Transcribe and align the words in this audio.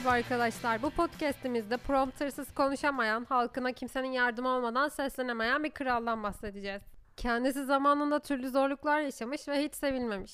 Merhaba 0.00 0.16
arkadaşlar. 0.16 0.82
Bu 0.82 0.90
podcast'imizde 0.90 1.76
promptersız 1.76 2.54
konuşamayan, 2.54 3.24
halkına 3.24 3.72
kimsenin 3.72 4.12
yardımı 4.12 4.48
olmadan 4.48 4.88
seslenemeyen 4.88 5.64
bir 5.64 5.70
kraldan 5.70 6.22
bahsedeceğiz. 6.22 6.82
Kendisi 7.16 7.64
zamanında 7.64 8.18
türlü 8.18 8.50
zorluklar 8.50 9.00
yaşamış 9.00 9.48
ve 9.48 9.64
hiç 9.64 9.74
sevilmemiş. 9.74 10.32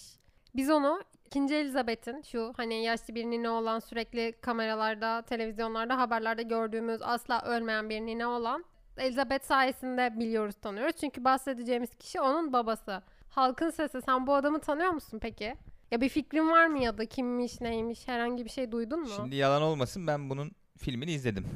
Biz 0.56 0.70
onu 0.70 1.02
2. 1.24 1.54
Elizabeth'in 1.54 2.22
şu 2.22 2.52
hani 2.56 2.82
yaşlı 2.84 3.14
bir 3.14 3.24
nine 3.24 3.50
olan 3.50 3.78
sürekli 3.78 4.32
kameralarda, 4.40 5.22
televizyonlarda, 5.22 5.98
haberlerde 5.98 6.42
gördüğümüz 6.42 7.02
asla 7.02 7.42
ölmeyen 7.42 7.90
bir 7.90 8.00
nine 8.00 8.26
olan 8.26 8.64
Elizabeth 8.96 9.44
sayesinde 9.44 10.18
biliyoruz, 10.18 10.54
tanıyoruz. 10.62 10.96
Çünkü 11.00 11.24
bahsedeceğimiz 11.24 11.94
kişi 11.94 12.20
onun 12.20 12.52
babası. 12.52 13.02
Halkın 13.30 13.70
sesi. 13.70 14.02
Sen 14.02 14.26
bu 14.26 14.34
adamı 14.34 14.60
tanıyor 14.60 14.90
musun 14.90 15.18
peki? 15.22 15.54
Ya 15.90 16.00
bir 16.00 16.08
fikrin 16.08 16.50
var 16.50 16.66
mı 16.66 16.82
ya 16.82 16.98
da 16.98 17.06
kimmiş, 17.06 17.60
neymiş, 17.60 18.08
herhangi 18.08 18.44
bir 18.44 18.50
şey 18.50 18.72
duydun 18.72 19.00
mu? 19.00 19.08
Şimdi 19.16 19.36
yalan 19.36 19.62
olmasın 19.62 20.06
ben 20.06 20.30
bunun 20.30 20.52
filmini 20.78 21.12
izledim. 21.12 21.46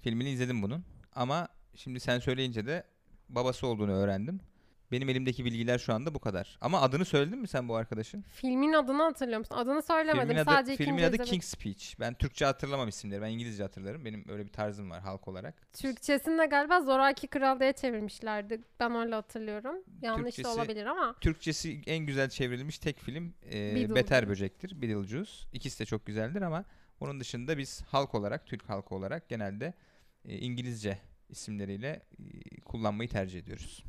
Filmini 0.00 0.30
izledim 0.30 0.62
bunun. 0.62 0.84
Ama 1.14 1.48
şimdi 1.74 2.00
sen 2.00 2.18
söyleyince 2.18 2.66
de 2.66 2.84
babası 3.28 3.66
olduğunu 3.66 3.92
öğrendim. 3.92 4.40
Benim 4.92 5.08
elimdeki 5.08 5.44
bilgiler 5.44 5.78
şu 5.78 5.94
anda 5.94 6.14
bu 6.14 6.18
kadar. 6.18 6.58
Ama 6.60 6.80
adını 6.80 7.04
söyledin 7.04 7.38
mi 7.38 7.48
sen 7.48 7.68
bu 7.68 7.74
arkadaşın? 7.76 8.22
Filmin 8.22 8.72
adını 8.72 9.02
hatırlıyor 9.02 9.38
musun? 9.38 9.54
Adını 9.54 9.82
söylemedim. 9.82 10.20
Filmin 10.28 10.36
adı, 10.36 10.44
Sadece 10.50 10.76
filmin 10.76 11.02
adı 11.02 11.16
Elizabeth- 11.16 11.24
King's 11.24 11.46
Speech. 11.48 12.00
Ben 12.00 12.14
Türkçe 12.14 12.44
hatırlamam 12.44 12.88
isimleri. 12.88 13.22
Ben 13.22 13.30
İngilizce 13.30 13.62
hatırlarım. 13.62 14.04
Benim 14.04 14.24
öyle 14.28 14.44
bir 14.46 14.52
tarzım 14.52 14.90
var 14.90 15.00
halk 15.00 15.28
olarak. 15.28 15.72
Türkçesini 15.72 16.38
de 16.38 16.46
galiba 16.46 16.80
Zoraki 16.80 17.26
Kral 17.26 17.60
diye 17.60 17.72
çevirmişlerdi. 17.72 18.60
Ben 18.80 18.94
öyle 18.94 19.14
hatırlıyorum. 19.14 19.76
Yanlış 20.02 20.24
da 20.24 20.30
Türkçesi- 20.42 20.48
olabilir 20.48 20.86
ama. 20.86 21.14
Türkçesi 21.20 21.80
en 21.86 22.06
güzel 22.06 22.28
çevrilmiş 22.28 22.78
tek 22.78 22.98
film 22.98 23.34
e. 23.52 23.94
Beter 23.94 24.28
Böcek'tir. 24.28 24.82
Beetlejuice. 24.82 25.30
İkisi 25.52 25.80
de 25.80 25.84
çok 25.86 26.06
güzeldir 26.06 26.42
ama 26.42 26.64
onun 27.00 27.20
dışında 27.20 27.58
biz 27.58 27.82
halk 27.82 28.14
olarak, 28.14 28.46
Türk 28.46 28.68
halkı 28.68 28.94
olarak 28.94 29.28
genelde 29.28 29.74
e, 30.24 30.38
İngilizce 30.38 30.98
isimleriyle 31.28 31.88
e, 32.58 32.60
kullanmayı 32.60 33.08
tercih 33.08 33.38
ediyoruz. 33.38 33.84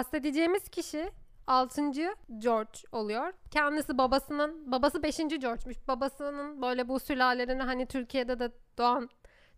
Bahsedeceğimiz 0.00 0.68
kişi 0.68 1.10
6. 1.46 1.90
George 2.38 2.78
oluyor. 2.92 3.32
Kendisi 3.50 3.98
babasının, 3.98 4.72
babası 4.72 5.02
5. 5.02 5.16
George'muş. 5.16 5.76
Babasının 5.88 6.62
böyle 6.62 6.88
bu 6.88 7.00
sülalelerine 7.00 7.62
hani 7.62 7.86
Türkiye'de 7.86 8.38
de 8.38 8.52
doğan 8.78 9.10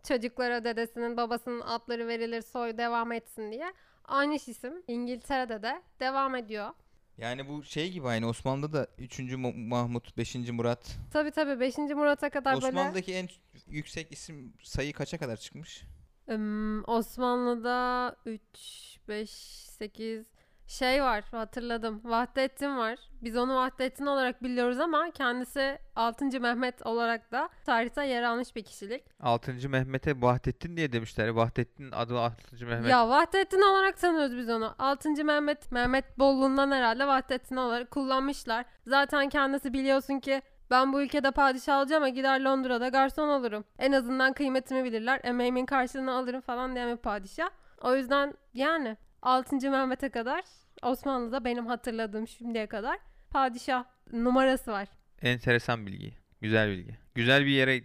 çocuklara 0.07 0.63
dedesinin 0.63 1.17
babasının 1.17 1.61
adları 1.61 2.07
verilir 2.07 2.41
soy 2.41 2.77
devam 2.77 3.11
etsin 3.11 3.51
diye. 3.51 3.73
Aynı 4.05 4.35
isim 4.35 4.83
İngiltere'de 4.87 5.61
de 5.63 5.81
devam 5.99 6.35
ediyor. 6.35 6.69
Yani 7.17 7.47
bu 7.47 7.63
şey 7.63 7.91
gibi 7.91 8.07
aynı 8.07 8.27
Osmanlı'da 8.27 8.73
da 8.73 8.87
3. 8.97 9.19
Mahmut, 9.55 10.17
5. 10.17 10.35
Murat. 10.35 10.97
Tabi 11.13 11.31
tabi 11.31 11.59
5. 11.59 11.77
Murat'a 11.77 12.29
kadar 12.29 12.53
böyle 12.55 12.67
Osmanlı'daki 12.67 13.13
en 13.13 13.29
yüksek 13.67 14.11
isim 14.11 14.53
sayı 14.63 14.93
kaça 14.93 15.17
kadar 15.17 15.37
çıkmış? 15.37 15.83
Im, 16.29 16.83
Osmanlı'da 16.87 18.15
3, 18.25 18.99
5, 19.07 19.29
8 19.29 20.39
şey 20.69 21.03
var 21.03 21.23
hatırladım. 21.31 22.01
Vahdettin 22.03 22.77
var. 22.77 22.99
Biz 23.21 23.37
onu 23.37 23.55
Vahdettin 23.55 24.05
olarak 24.05 24.43
biliyoruz 24.43 24.79
ama 24.79 25.11
kendisi 25.11 25.79
6. 25.95 26.39
Mehmet 26.39 26.85
olarak 26.85 27.31
da 27.31 27.49
tarihte 27.65 28.05
yer 28.05 28.23
almış 28.23 28.55
bir 28.55 28.63
kişilik. 28.63 29.03
6. 29.19 29.69
Mehmet'e 29.69 30.21
Vahdettin 30.21 30.77
diye 30.77 30.91
demişler. 30.91 31.27
Vahdettin 31.27 31.91
adı 31.91 32.19
6. 32.19 32.65
Mehmet. 32.65 32.91
Ya 32.91 33.09
Vahdettin 33.09 33.61
olarak 33.61 33.97
tanıyoruz 33.97 34.37
biz 34.37 34.49
onu. 34.49 34.75
6. 34.79 35.25
Mehmet, 35.25 35.71
Mehmet 35.71 36.19
Bollu'ndan 36.19 36.71
herhalde 36.71 37.07
Vahdettin 37.07 37.55
olarak 37.55 37.91
kullanmışlar. 37.91 38.65
Zaten 38.87 39.29
kendisi 39.29 39.73
biliyorsun 39.73 40.19
ki 40.19 40.41
ben 40.71 40.93
bu 40.93 41.01
ülkede 41.01 41.31
padişah 41.31 41.79
olacağım 41.79 42.03
ama 42.03 42.09
gider 42.09 42.41
Londra'da 42.41 42.89
garson 42.89 43.29
olurum. 43.29 43.65
En 43.79 43.91
azından 43.91 44.33
kıymetimi 44.33 44.83
bilirler. 44.83 45.19
Emeğimin 45.23 45.65
karşılığını 45.65 46.13
alırım 46.13 46.41
falan 46.41 46.75
diyen 46.75 46.91
bir 46.91 47.01
padişah. 47.01 47.49
O 47.81 47.95
yüzden 47.95 48.33
yani 48.53 48.97
6. 49.21 49.71
Mehmet'e 49.71 50.09
kadar 50.09 50.43
Osmanlı'da 50.83 51.45
benim 51.45 51.67
hatırladığım 51.67 52.27
şimdiye 52.27 52.67
kadar 52.67 52.97
padişah 53.29 53.83
numarası 54.13 54.71
var. 54.71 54.87
Enteresan 55.21 55.85
bilgi. 55.87 56.13
Güzel 56.41 56.69
bilgi. 56.69 56.97
Güzel 57.15 57.45
bir 57.45 57.51
yere 57.51 57.81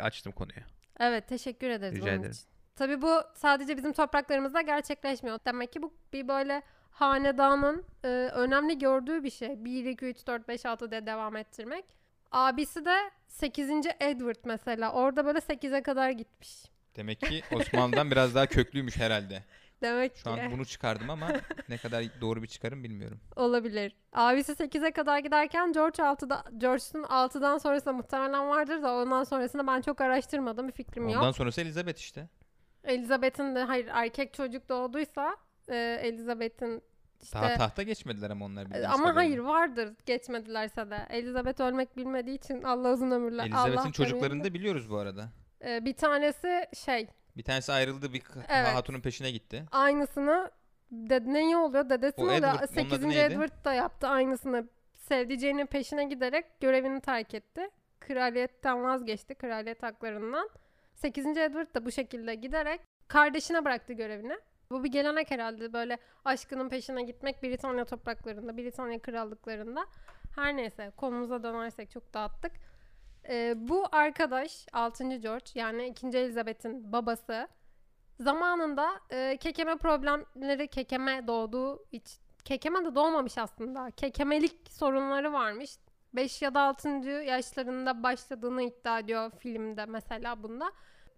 açtım 0.00 0.32
konuyu. 0.32 0.60
Evet 1.00 1.28
teşekkür 1.28 1.70
ederiz 1.70 1.96
Rica 1.96 2.04
onun 2.04 2.18
ederim. 2.18 2.32
için. 2.32 2.46
Tabii 2.76 3.02
bu 3.02 3.20
sadece 3.34 3.76
bizim 3.76 3.92
topraklarımızda 3.92 4.60
gerçekleşmiyor. 4.60 5.38
Demek 5.46 5.72
ki 5.72 5.82
bu 5.82 5.94
bir 6.12 6.28
böyle 6.28 6.62
hanedanın 6.90 7.84
e, 8.04 8.08
önemli 8.32 8.78
gördüğü 8.78 9.24
bir 9.24 9.30
şey. 9.30 9.64
1, 9.64 9.84
2, 9.84 10.06
3, 10.06 10.26
4, 10.26 10.48
5, 10.48 10.66
6 10.66 10.90
diye 10.90 11.06
devam 11.06 11.36
ettirmek. 11.36 11.84
Abisi 12.32 12.84
de 12.84 12.96
8. 13.28 13.70
Edward 14.00 14.36
mesela. 14.44 14.92
Orada 14.92 15.24
böyle 15.26 15.38
8'e 15.38 15.82
kadar 15.82 16.10
gitmiş. 16.10 16.64
Demek 16.96 17.20
ki 17.20 17.42
Osmanlı'dan 17.52 18.10
biraz 18.10 18.34
daha 18.34 18.46
köklüymüş 18.46 18.96
herhalde. 18.96 19.42
Demek 19.82 20.16
Şu 20.16 20.22
ki 20.24 20.30
an 20.30 20.52
bunu 20.52 20.64
çıkardım 20.64 21.10
ama 21.10 21.28
ne 21.68 21.78
kadar 21.78 22.04
doğru 22.20 22.42
bir 22.42 22.46
çıkarım 22.48 22.84
bilmiyorum. 22.84 23.20
olabilir. 23.36 23.96
Abisi 24.12 24.52
8'e 24.52 24.90
kadar 24.92 25.18
giderken 25.18 25.72
George 25.72 26.02
6'da 26.02 26.44
George'un 26.58 27.02
6'dan 27.02 27.58
sonrası 27.58 27.86
da 27.86 27.92
muhtemelen 27.92 28.48
vardır 28.48 28.82
da 28.82 28.94
ondan 28.94 29.24
sonrasında 29.24 29.66
ben 29.66 29.80
çok 29.80 30.00
araştırmadım. 30.00 30.68
Bir 30.68 30.72
fikrim 30.72 31.08
yok. 31.08 31.16
Ondan 31.16 31.32
sonrası 31.32 31.60
Elizabeth 31.60 31.98
işte. 31.98 32.28
Elizabeth'in 32.84 33.54
de 33.54 33.62
hayır 33.64 33.86
erkek 33.92 34.34
çocuk 34.34 34.68
doğduysa 34.68 35.36
e, 35.68 35.76
Elizabeth'in 36.02 36.82
işte 37.22 37.38
Daha 37.38 37.56
tahta 37.56 37.82
geçmediler 37.82 38.30
ama 38.30 38.44
onlar 38.44 38.64
bildiğimiz 38.66 38.86
ama 38.90 38.96
kadarıyla. 38.96 39.20
hayır 39.20 39.38
vardır 39.38 39.94
geçmedilerse 40.06 40.90
de. 40.90 41.06
Elizabeth 41.10 41.60
ölmek 41.60 41.96
bilmediği 41.96 42.34
için 42.38 42.62
Allah 42.62 42.92
uzun 42.92 43.10
ömürler. 43.10 43.46
Elizabeth'in 43.46 43.92
çocuklarını 43.92 44.44
da 44.44 44.54
biliyoruz 44.54 44.90
bu 44.90 44.96
arada. 44.96 45.28
E, 45.64 45.84
bir 45.84 45.94
tanesi 45.94 46.64
şey 46.74 47.06
Bir 47.36 47.42
tanesi 47.44 47.72
ayrıldı 47.72 48.12
bir 48.12 48.22
Evet. 48.48 48.68
hatunun 48.68 49.00
peşine 49.00 49.30
gitti. 49.30 49.64
aynısını 49.72 50.50
de, 50.90 51.32
neyi 51.32 51.56
oluyor? 51.56 51.90
Dedesi 51.90 52.20
O 52.20 52.24
mi 52.24 52.26
oluyor? 52.26 52.38
Edward, 52.38 52.54
onun 52.54 52.62
adı 52.64 52.72
8. 52.72 53.04
neydi? 53.04 53.18
Edward 53.18 53.64
da 53.64 53.72
yaptı 53.72 54.08
aynısını. 54.08 54.68
Sevdiceğinin 54.94 55.66
peşine 55.66 56.04
giderek 56.04 56.60
görevini 56.60 57.00
terk 57.00 57.34
etti. 57.34 57.70
Kraliyetten 58.00 58.84
vazgeçti. 58.84 59.34
Kraliyet 59.34 59.82
haklarından. 59.82 60.48
8. 60.94 61.26
Edward 61.26 61.74
da 61.74 61.86
bu 61.86 61.92
şekilde 61.92 62.34
giderek 62.34 62.80
kardeşine 63.08 63.64
bıraktı 63.64 63.92
görevini. 63.92 64.38
Bu 64.72 64.84
bir 64.84 64.92
gelenek 64.92 65.30
herhalde 65.30 65.72
böyle 65.72 65.98
aşkının 66.24 66.68
peşine 66.68 67.02
gitmek 67.02 67.42
Britanya 67.42 67.84
topraklarında, 67.84 68.56
Britanya 68.56 68.98
krallıklarında. 68.98 69.86
Her 70.36 70.56
neyse 70.56 70.92
konumuza 70.96 71.42
dönersek 71.42 71.90
çok 71.90 72.14
dağıttık. 72.14 72.52
Ee, 73.28 73.54
bu 73.56 73.86
arkadaş 73.92 74.66
6. 74.72 75.16
George 75.16 75.46
yani 75.54 75.86
2. 75.86 76.06
Elizabeth'in 76.06 76.92
babası 76.92 77.48
zamanında 78.20 79.00
e, 79.10 79.36
kekeme 79.36 79.76
problemleri 79.76 80.68
kekeme 80.68 81.26
doğduğu 81.26 81.84
hiç 81.92 82.18
kekeme 82.44 82.84
de 82.84 82.94
doğmamış 82.94 83.38
aslında. 83.38 83.90
Kekemelik 83.90 84.70
sorunları 84.70 85.32
varmış. 85.32 85.70
5 86.14 86.42
ya 86.42 86.54
da 86.54 86.60
6. 86.60 86.88
yaşlarında 87.08 88.02
başladığını 88.02 88.62
iddia 88.62 88.98
ediyor 88.98 89.30
filmde 89.38 89.86
mesela 89.86 90.42
bunda. 90.42 90.72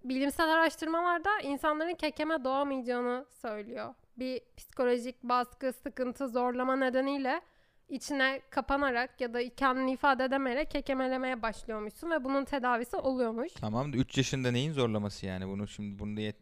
Bilimsel 0.04 0.54
araştırmalarda 0.54 1.40
insanların 1.42 1.94
kekeme 1.94 2.44
doğamayacağını 2.44 3.26
söylüyor. 3.42 3.94
Bir 4.16 4.40
psikolojik 4.56 5.22
baskı, 5.22 5.72
sıkıntı, 5.72 6.28
zorlama 6.28 6.76
nedeniyle 6.76 7.40
içine 7.88 8.40
kapanarak 8.50 9.20
ya 9.20 9.34
da 9.34 9.54
kendini 9.54 9.92
ifade 9.92 10.24
edemeyerek 10.24 10.70
kekemelemeye 10.70 11.42
başlıyormuşsun 11.42 12.10
ve 12.10 12.24
bunun 12.24 12.44
tedavisi 12.44 12.96
oluyormuş. 12.96 13.52
Tamam 13.52 13.92
da 13.92 13.96
3 13.96 14.18
yaşında 14.18 14.50
neyin 14.50 14.72
zorlaması 14.72 15.26
yani 15.26 15.48
bunu 15.48 15.68
şimdi 15.68 15.98
bunu 15.98 16.16
diye 16.16 16.32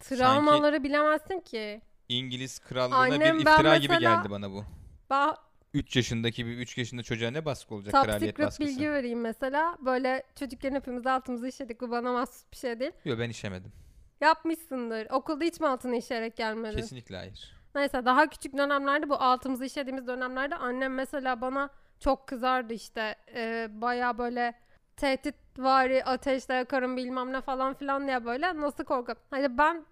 Travmaları 0.00 0.82
bilemezsin 0.82 1.40
ki. 1.40 1.82
İngiliz 2.08 2.58
krallığına 2.58 2.96
Annem, 2.96 3.20
ben 3.20 3.34
bir 3.34 3.40
iftira 3.40 3.76
gibi 3.76 3.98
geldi 3.98 4.30
bana 4.30 4.50
bu. 4.50 4.64
Bah 5.10 5.36
3 5.74 5.96
yaşındaki 5.96 6.46
bir 6.46 6.58
3 6.58 6.78
yaşında 6.78 7.02
çocuğa 7.02 7.30
ne 7.30 7.44
baskı 7.44 7.74
olacak 7.74 7.94
top 7.94 8.04
kraliyet 8.04 8.30
secret 8.30 8.46
baskısı? 8.46 8.70
bilgi 8.70 8.90
vereyim 8.90 9.20
mesela. 9.20 9.76
Böyle 9.80 10.22
çocukken 10.38 10.74
hepimiz 10.74 11.06
altımızı 11.06 11.48
işedik. 11.48 11.80
Bu 11.80 11.90
bana 11.90 12.12
mahsus 12.12 12.44
bir 12.52 12.56
şey 12.56 12.80
değil. 12.80 12.92
Yok 13.04 13.18
ben 13.18 13.30
işemedim. 13.30 13.72
Yapmışsındır. 14.20 15.10
Okulda 15.10 15.44
hiç 15.44 15.60
mi 15.60 15.68
altını 15.68 15.96
işeyerek 15.96 16.36
gelmedin? 16.36 16.76
Kesinlikle 16.76 17.16
hayır. 17.16 17.56
Neyse 17.74 18.04
daha 18.04 18.26
küçük 18.26 18.58
dönemlerde 18.58 19.08
bu 19.08 19.14
altımızı 19.14 19.64
işlediğimiz 19.64 20.06
dönemlerde 20.06 20.56
annem 20.56 20.94
mesela 20.94 21.40
bana 21.40 21.70
çok 22.00 22.26
kızardı 22.26 22.74
işte. 22.74 23.14
Ee, 23.34 23.68
Baya 23.70 24.18
böyle 24.18 24.54
tehdit 24.96 25.34
vari 25.58 26.04
ateşle 26.04 26.54
yakarım 26.54 26.96
bilmem 26.96 27.32
ne 27.32 27.40
falan 27.40 27.74
filan 27.74 28.06
diye 28.06 28.24
böyle 28.24 28.56
nasıl 28.60 28.84
korkup. 28.84 29.18
Hani 29.30 29.58
ben 29.58 29.84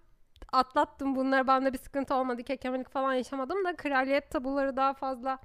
atlattım 0.51 1.15
bunları 1.15 1.47
bende 1.47 1.73
bir 1.73 1.77
sıkıntı 1.77 2.15
olmadı 2.15 2.43
kekemelik 2.43 2.89
falan 2.89 3.13
yaşamadım 3.13 3.65
da 3.65 3.75
kraliyet 3.75 4.29
tabuları 4.29 4.77
daha 4.77 4.93
fazla 4.93 5.39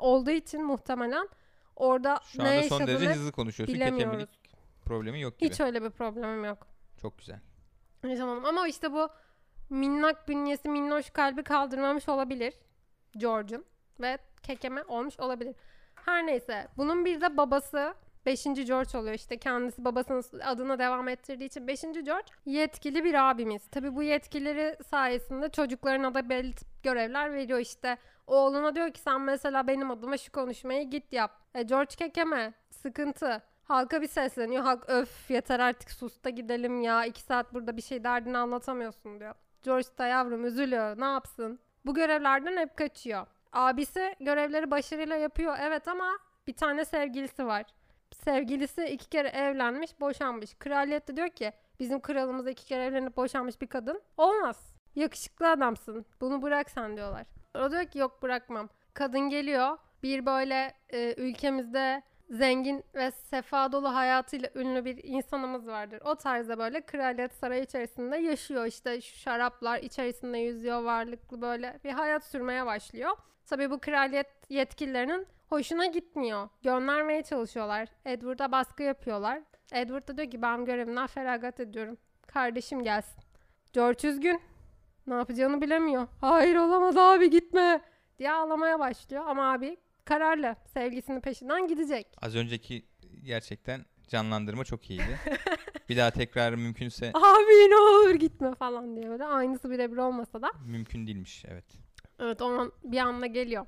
olduğu 0.00 0.30
için 0.30 0.64
muhtemelen 0.64 1.28
orada 1.76 2.20
Şu 2.24 2.44
ne 2.44 2.48
anda 2.48 2.62
son 2.62 2.86
derece 2.86 3.14
hızlı 3.14 3.32
konuşuyorsun. 3.32 3.74
bilemiyoruz. 3.74 4.28
Problemi 4.84 5.20
yok 5.20 5.38
gibi. 5.38 5.50
Hiç 5.50 5.60
öyle 5.60 5.82
bir 5.82 5.90
problemim 5.90 6.44
yok. 6.44 6.66
Çok 7.02 7.18
güzel. 7.18 7.40
Yaşamadım 8.04 8.44
ama 8.44 8.68
işte 8.68 8.92
bu 8.92 9.08
minnak 9.70 10.28
bünyesi 10.28 10.68
minnoş 10.68 11.10
kalbi 11.10 11.42
kaldırmamış 11.42 12.08
olabilir 12.08 12.54
George'un 13.16 13.64
ve 14.00 14.18
kekeme 14.42 14.82
olmuş 14.82 15.20
olabilir. 15.20 15.54
Her 15.94 16.26
neyse 16.26 16.68
bunun 16.76 17.04
bir 17.04 17.20
de 17.20 17.36
babası 17.36 17.94
Beşinci 18.26 18.64
George 18.64 18.98
oluyor 18.98 19.14
işte 19.14 19.38
kendisi 19.38 19.84
babasının 19.84 20.40
adına 20.40 20.78
devam 20.78 21.08
ettirdiği 21.08 21.46
için. 21.46 21.66
Beşinci 21.66 22.04
George 22.04 22.26
yetkili 22.44 23.04
bir 23.04 23.30
abimiz. 23.30 23.68
Tabii 23.70 23.96
bu 23.96 24.02
yetkileri 24.02 24.76
sayesinde 24.90 25.48
çocuklarına 25.48 26.14
da 26.14 26.28
belli 26.28 26.54
görevler 26.82 27.32
veriyor 27.32 27.58
işte. 27.58 27.98
Oğluna 28.26 28.74
diyor 28.74 28.90
ki 28.90 29.00
sen 29.00 29.20
mesela 29.20 29.66
benim 29.66 29.90
adıma 29.90 30.16
şu 30.16 30.32
konuşmayı 30.32 30.90
git 30.90 31.12
yap. 31.12 31.30
E, 31.54 31.62
George 31.62 31.94
kekeme 31.96 32.54
sıkıntı. 32.70 33.42
Halka 33.64 34.02
bir 34.02 34.08
sesleniyor. 34.08 34.62
Halk 34.62 34.84
öf 34.88 35.30
yeter 35.30 35.60
artık 35.60 35.90
sus 35.90 36.24
da 36.24 36.30
gidelim 36.30 36.82
ya. 36.82 37.04
iki 37.04 37.22
saat 37.22 37.54
burada 37.54 37.76
bir 37.76 37.82
şey 37.82 38.04
derdini 38.04 38.38
anlatamıyorsun 38.38 39.20
diyor. 39.20 39.34
George 39.62 39.88
da 39.98 40.06
yavrum 40.06 40.44
üzülüyor. 40.44 41.00
Ne 41.00 41.04
yapsın? 41.04 41.60
Bu 41.86 41.94
görevlerden 41.94 42.56
hep 42.56 42.76
kaçıyor. 42.76 43.26
Abisi 43.52 44.14
görevleri 44.20 44.70
başarıyla 44.70 45.16
yapıyor 45.16 45.56
evet 45.60 45.88
ama 45.88 46.18
bir 46.46 46.56
tane 46.56 46.84
sevgilisi 46.84 47.46
var. 47.46 47.66
Sevgilisi 48.14 48.84
iki 48.84 49.08
kere 49.08 49.28
evlenmiş, 49.28 50.00
boşanmış. 50.00 50.54
Kraliyet 50.54 51.08
de 51.08 51.16
diyor 51.16 51.28
ki 51.28 51.52
bizim 51.80 52.00
kralımız 52.00 52.46
iki 52.46 52.66
kere 52.66 52.84
evlenip 52.84 53.16
boşanmış 53.16 53.60
bir 53.60 53.66
kadın. 53.66 54.02
Olmaz. 54.16 54.74
Yakışıklı 54.94 55.50
adamsın. 55.50 56.06
Bunu 56.20 56.42
bırak 56.42 56.70
sen 56.70 56.96
diyorlar. 56.96 57.26
O 57.54 57.70
diyor 57.70 57.84
ki 57.84 57.98
yok 57.98 58.22
bırakmam. 58.22 58.68
Kadın 58.94 59.28
geliyor. 59.28 59.78
Bir 60.02 60.26
böyle 60.26 60.74
e, 60.88 61.14
ülkemizde 61.14 62.02
zengin 62.30 62.84
ve 62.94 63.10
sefa 63.10 63.72
dolu 63.72 63.94
hayatıyla 63.94 64.48
ünlü 64.54 64.84
bir 64.84 65.04
insanımız 65.04 65.66
vardır. 65.66 66.00
O 66.04 66.14
tarzda 66.14 66.58
böyle 66.58 66.80
kraliyet 66.80 67.32
sarayı 67.32 67.62
içerisinde 67.62 68.16
yaşıyor. 68.16 68.66
İşte 68.66 69.00
şaraplar 69.00 69.78
içerisinde 69.78 70.38
yüzüyor 70.38 70.82
varlıklı 70.82 71.40
böyle 71.40 71.80
bir 71.84 71.90
hayat 71.90 72.24
sürmeye 72.24 72.66
başlıyor. 72.66 73.16
Tabii 73.46 73.70
bu 73.70 73.80
kraliyet 73.80 74.26
yetkililerinin 74.48 75.26
hoşuna 75.50 75.86
gitmiyor. 75.86 76.48
Göndermeye 76.62 77.22
çalışıyorlar. 77.22 77.88
Edward'a 78.04 78.52
baskı 78.52 78.82
yapıyorlar. 78.82 79.42
Edward 79.72 80.08
da 80.08 80.16
diyor 80.16 80.30
ki 80.30 80.42
ben 80.42 80.64
görevimden 80.64 81.06
feragat 81.06 81.60
ediyorum. 81.60 81.96
Kardeşim 82.26 82.82
gelsin. 82.82 83.22
George 83.72 84.08
üzgün. 84.08 84.40
Ne 85.06 85.14
yapacağını 85.14 85.60
bilemiyor. 85.60 86.08
Hayır 86.20 86.56
olamaz 86.56 86.96
abi 86.96 87.30
gitme 87.30 87.80
diye 88.18 88.32
ağlamaya 88.32 88.78
başlıyor. 88.78 89.24
Ama 89.26 89.52
abi 89.52 89.76
kararlı. 90.04 90.56
Sevgisinin 90.74 91.20
peşinden 91.20 91.68
gidecek. 91.68 92.06
Az 92.22 92.36
önceki 92.36 92.86
gerçekten 93.24 93.84
canlandırma 94.08 94.64
çok 94.64 94.90
iyiydi. 94.90 95.18
bir 95.88 95.96
daha 95.96 96.10
tekrar 96.10 96.54
mümkünse 96.54 97.10
Abi 97.14 97.70
ne 97.70 97.76
olur 97.76 98.14
gitme 98.14 98.54
falan 98.54 98.96
diye 98.96 99.08
böyle. 99.10 99.24
Aynısı 99.24 99.70
birebir 99.70 99.96
olmasa 99.96 100.42
da. 100.42 100.50
mümkün 100.66 101.06
değilmiş 101.06 101.44
evet. 101.48 101.64
Evet 102.18 102.42
o 102.42 102.46
an 102.46 102.72
bir 102.84 102.98
anda 102.98 103.26
geliyor. 103.26 103.66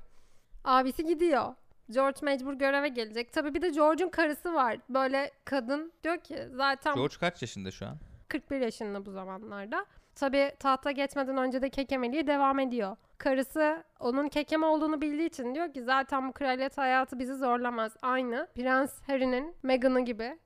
Abisi 0.63 1.05
gidiyor. 1.05 1.55
George 1.91 2.19
mecbur 2.21 2.53
göreve 2.53 2.87
gelecek. 2.89 3.33
Tabii 3.33 3.53
bir 3.53 3.61
de 3.61 3.69
George'un 3.69 4.09
karısı 4.09 4.53
var. 4.53 4.77
Böyle 4.89 5.31
kadın 5.45 5.91
diyor 6.03 6.17
ki 6.17 6.47
zaten 6.51 6.95
George 6.95 7.15
kaç 7.19 7.41
yaşında 7.41 7.71
şu 7.71 7.85
an? 7.85 7.97
41 8.27 8.61
yaşında 8.61 9.05
bu 9.05 9.11
zamanlarda. 9.11 9.85
Tabii 10.15 10.51
tahta 10.59 10.91
geçmeden 10.91 11.37
önce 11.37 11.61
de 11.61 11.69
kekemeliği 11.69 12.27
devam 12.27 12.59
ediyor. 12.59 12.95
Karısı 13.17 13.83
onun 13.99 14.27
kekeme 14.27 14.65
olduğunu 14.65 15.01
bildiği 15.01 15.27
için 15.27 15.55
diyor 15.55 15.73
ki 15.73 15.83
zaten 15.83 16.27
bu 16.29 16.31
kraliyet 16.33 16.77
hayatı 16.77 17.19
bizi 17.19 17.35
zorlamaz. 17.35 17.93
Aynı 18.01 18.47
Prens 18.55 19.01
Harry'nin 19.07 19.55
Meghan'ı 19.63 19.99
gibi. 20.05 20.39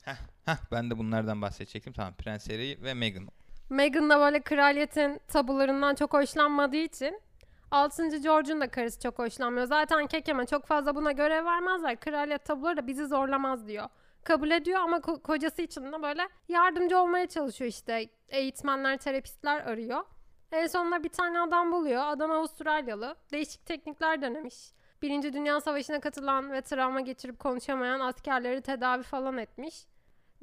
Hah 0.46 0.58
ben 0.72 0.90
de 0.92 0.98
bunlardan 0.98 1.42
bahsedecektim. 1.42 1.94
Tamam 1.94 2.14
Prens 2.14 2.50
Harry 2.50 2.84
ve 2.84 2.94
Meghan. 2.94 3.28
Meghan 3.70 4.10
da 4.10 4.20
böyle 4.20 4.42
kraliyetin 4.42 5.20
tabularından 5.28 5.96
çok 5.96 6.14
hoşlanmadığı 6.14 6.76
için 6.78 7.22
6. 7.72 8.18
George'un 8.18 8.62
da 8.62 8.72
karısı 8.72 9.00
çok 9.00 9.20
hoşlanmıyor. 9.20 9.68
Zaten 9.68 10.08
kekeme 10.08 10.46
çok 10.46 10.66
fazla 10.66 10.96
buna 10.96 11.12
görev 11.12 11.46
vermezler. 11.46 12.00
Kraliyet 12.00 12.46
tabuları 12.46 12.78
da 12.78 12.88
bizi 12.88 13.06
zorlamaz 13.06 13.68
diyor. 13.68 13.90
Kabul 14.24 14.52
ediyor 14.52 14.80
ama 14.80 14.98
ko- 14.98 15.22
kocası 15.22 15.62
için 15.62 15.92
de 15.92 16.02
böyle 16.04 16.30
yardımcı 16.48 16.98
olmaya 17.00 17.28
çalışıyor 17.28 17.70
işte. 17.70 18.10
Eğitmenler, 18.30 18.98
terapistler 18.98 19.62
arıyor. 19.62 20.04
En 20.52 20.68
sonunda 20.68 21.04
bir 21.04 21.10
tane 21.10 21.40
adam 21.40 21.72
buluyor. 21.72 22.04
Adam 22.06 22.32
Avustralyalı. 22.32 23.16
Değişik 23.32 23.66
teknikler 23.66 24.22
denemiş. 24.22 24.56
Birinci 25.02 25.34
Dünya 25.34 25.62
Savaşı'na 25.62 26.00
katılan 26.00 26.52
ve 26.52 26.62
travma 26.62 27.02
geçirip 27.02 27.40
konuşamayan 27.40 28.00
askerleri 28.00 28.62
tedavi 28.62 29.04
falan 29.04 29.38
etmiş. 29.38 29.86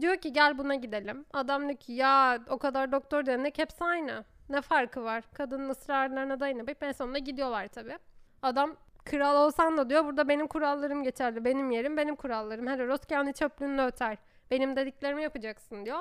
Diyor 0.01 0.17
ki 0.17 0.33
gel 0.33 0.59
buna 0.59 0.75
gidelim. 0.75 1.25
Adam 1.33 1.69
diyor 1.69 1.79
ki 1.79 1.93
ya 1.93 2.39
o 2.49 2.59
kadar 2.59 2.93
doktor 2.93 3.27
denek 3.27 3.59
hepsi 3.59 3.85
aynı. 3.85 4.25
Ne 4.49 4.61
farkı 4.61 5.05
var? 5.05 5.25
Kadının 5.35 5.69
ısrarlarına 5.69 6.41
dayanıp 6.41 6.83
en 6.83 6.93
sonunda 6.93 7.19
gidiyorlar 7.19 7.69
tabii. 7.69 7.99
Adam 8.43 8.77
kral 9.05 9.47
olsan 9.47 9.77
da 9.77 9.91
diyor 9.91 10.05
burada 10.05 10.29
benim 10.29 10.47
kurallarım 10.47 11.03
geçerli. 11.03 11.45
Benim 11.45 11.71
yerim 11.71 11.97
benim 11.97 12.17
kurallarım. 12.17 12.67
Hellos 12.67 13.01
kendi 13.09 13.33
çöplüğünü 13.33 13.83
öter. 13.83 14.19
Benim 14.51 14.77
dediklerimi 14.77 15.23
yapacaksın 15.23 15.85
diyor. 15.85 15.99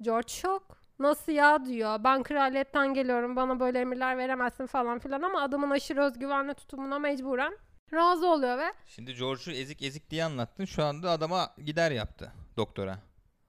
George 0.00 0.28
şok. 0.28 0.84
Nasıl 0.98 1.32
ya 1.32 1.64
diyor. 1.64 2.04
Ben 2.04 2.22
kraliyetten 2.22 2.94
geliyorum. 2.94 3.36
Bana 3.36 3.60
böyle 3.60 3.80
emirler 3.80 4.18
veremezsin 4.18 4.66
falan 4.66 4.98
filan 4.98 5.22
ama 5.22 5.42
adamın 5.42 5.70
aşırı 5.70 6.02
özgüvenli 6.02 6.54
tutumuna 6.54 6.98
mecburen 6.98 7.58
razı 7.94 8.26
oluyor 8.28 8.58
ve 8.58 8.72
Şimdi 8.86 9.14
George'u 9.14 9.50
ezik 9.54 9.82
ezik 9.82 10.10
diye 10.10 10.24
anlattın. 10.24 10.64
Şu 10.64 10.84
anda 10.84 11.10
adama 11.10 11.50
gider 11.64 11.90
yaptı 11.90 12.32
doktora. 12.56 12.98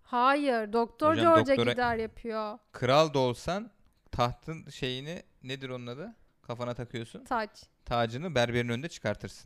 hayır 0.04 0.74
doktor 0.74 1.12
Hocam 1.12 1.36
George'a 1.36 1.56
doktora- 1.56 1.72
gider 1.72 1.96
yapıyor. 1.96 2.58
Kral 2.72 3.14
da 3.14 3.20
olsan 3.20 3.72
tahtın 4.16 4.70
şeyini 4.70 5.24
nedir 5.44 5.70
onun 5.70 5.88
adı? 5.88 6.16
Kafana 6.42 6.74
takıyorsun. 6.74 7.24
Taç. 7.24 7.50
Tacını 7.86 8.36
berberin 8.36 8.70
önünde 8.70 8.90
çıkartırsın. 8.90 9.46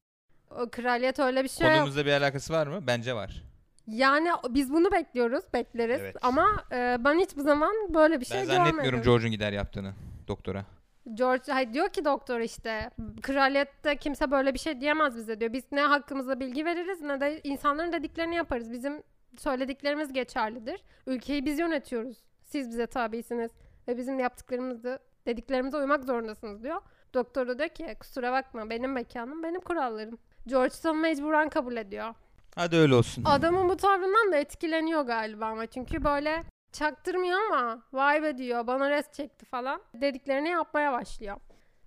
O 0.51 0.69
kraliyet 0.69 1.19
öyle 1.19 1.43
bir 1.43 1.49
şey 1.49 1.67
yok. 1.67 1.75
Konumuzda 1.75 2.05
bir 2.05 2.11
alakası 2.11 2.53
var 2.53 2.67
mı? 2.67 2.87
Bence 2.87 3.15
var. 3.15 3.43
Yani 3.87 4.29
biz 4.49 4.73
bunu 4.73 4.91
bekliyoruz, 4.91 5.43
bekleriz. 5.53 6.01
Evet. 6.01 6.15
Ama 6.21 6.65
e, 6.71 6.97
ben 6.99 7.19
hiçbir 7.19 7.41
zaman 7.41 7.71
böyle 7.93 8.19
bir 8.19 8.25
şey 8.25 8.37
ben 8.37 8.45
görmedim. 8.45 8.65
zannetmiyorum 8.65 9.01
George'un 9.01 9.31
gider 9.31 9.53
yaptığını 9.53 9.93
doktora. 10.27 10.65
George 11.13 11.51
hayır, 11.51 11.73
diyor 11.73 11.89
ki 11.89 12.05
doktor 12.05 12.39
işte 12.39 12.89
kraliyette 13.21 13.95
kimse 13.95 14.31
böyle 14.31 14.53
bir 14.53 14.59
şey 14.59 14.81
diyemez 14.81 15.17
bize 15.17 15.39
diyor. 15.39 15.53
Biz 15.53 15.63
ne 15.71 15.81
hakkımızda 15.81 16.39
bilgi 16.39 16.65
veririz 16.65 17.01
ne 17.01 17.21
de 17.21 17.41
insanların 17.43 17.91
dediklerini 17.91 18.35
yaparız. 18.35 18.71
Bizim 18.71 19.03
söylediklerimiz 19.37 20.13
geçerlidir. 20.13 20.83
Ülkeyi 21.07 21.45
biz 21.45 21.59
yönetiyoruz. 21.59 22.17
Siz 22.43 22.69
bize 22.69 22.87
tabisiniz 22.87 23.51
ve 23.89 23.97
bizim 23.97 24.19
yaptıklarımızı 24.19 24.99
dediklerimize 25.25 25.77
uymak 25.77 26.03
zorundasınız 26.03 26.63
diyor. 26.63 26.81
Doktor 27.13 27.47
da 27.47 27.57
diyor 27.57 27.69
ki 27.69 27.95
kusura 27.99 28.31
bakma 28.31 28.69
benim 28.69 28.91
mekanım 28.91 29.43
benim 29.43 29.61
kurallarım. 29.61 30.17
George 30.47 30.75
da 30.83 30.93
mecburen 30.93 31.49
kabul 31.49 31.77
ediyor. 31.77 32.15
Hadi 32.55 32.75
öyle 32.75 32.95
olsun. 32.95 33.23
Adamın 33.25 33.69
bu 33.69 33.77
tavrından 33.77 34.31
da 34.31 34.37
etkileniyor 34.37 35.01
galiba 35.01 35.45
ama 35.45 35.65
çünkü 35.65 36.03
böyle 36.03 36.43
çaktırmıyor 36.71 37.39
ama 37.51 37.81
vay 37.93 38.23
be 38.23 38.37
diyor 38.37 38.67
bana 38.67 38.89
rest 38.89 39.13
çekti 39.13 39.45
falan 39.45 39.81
dediklerini 39.93 40.49
yapmaya 40.49 40.93
başlıyor. 40.93 41.37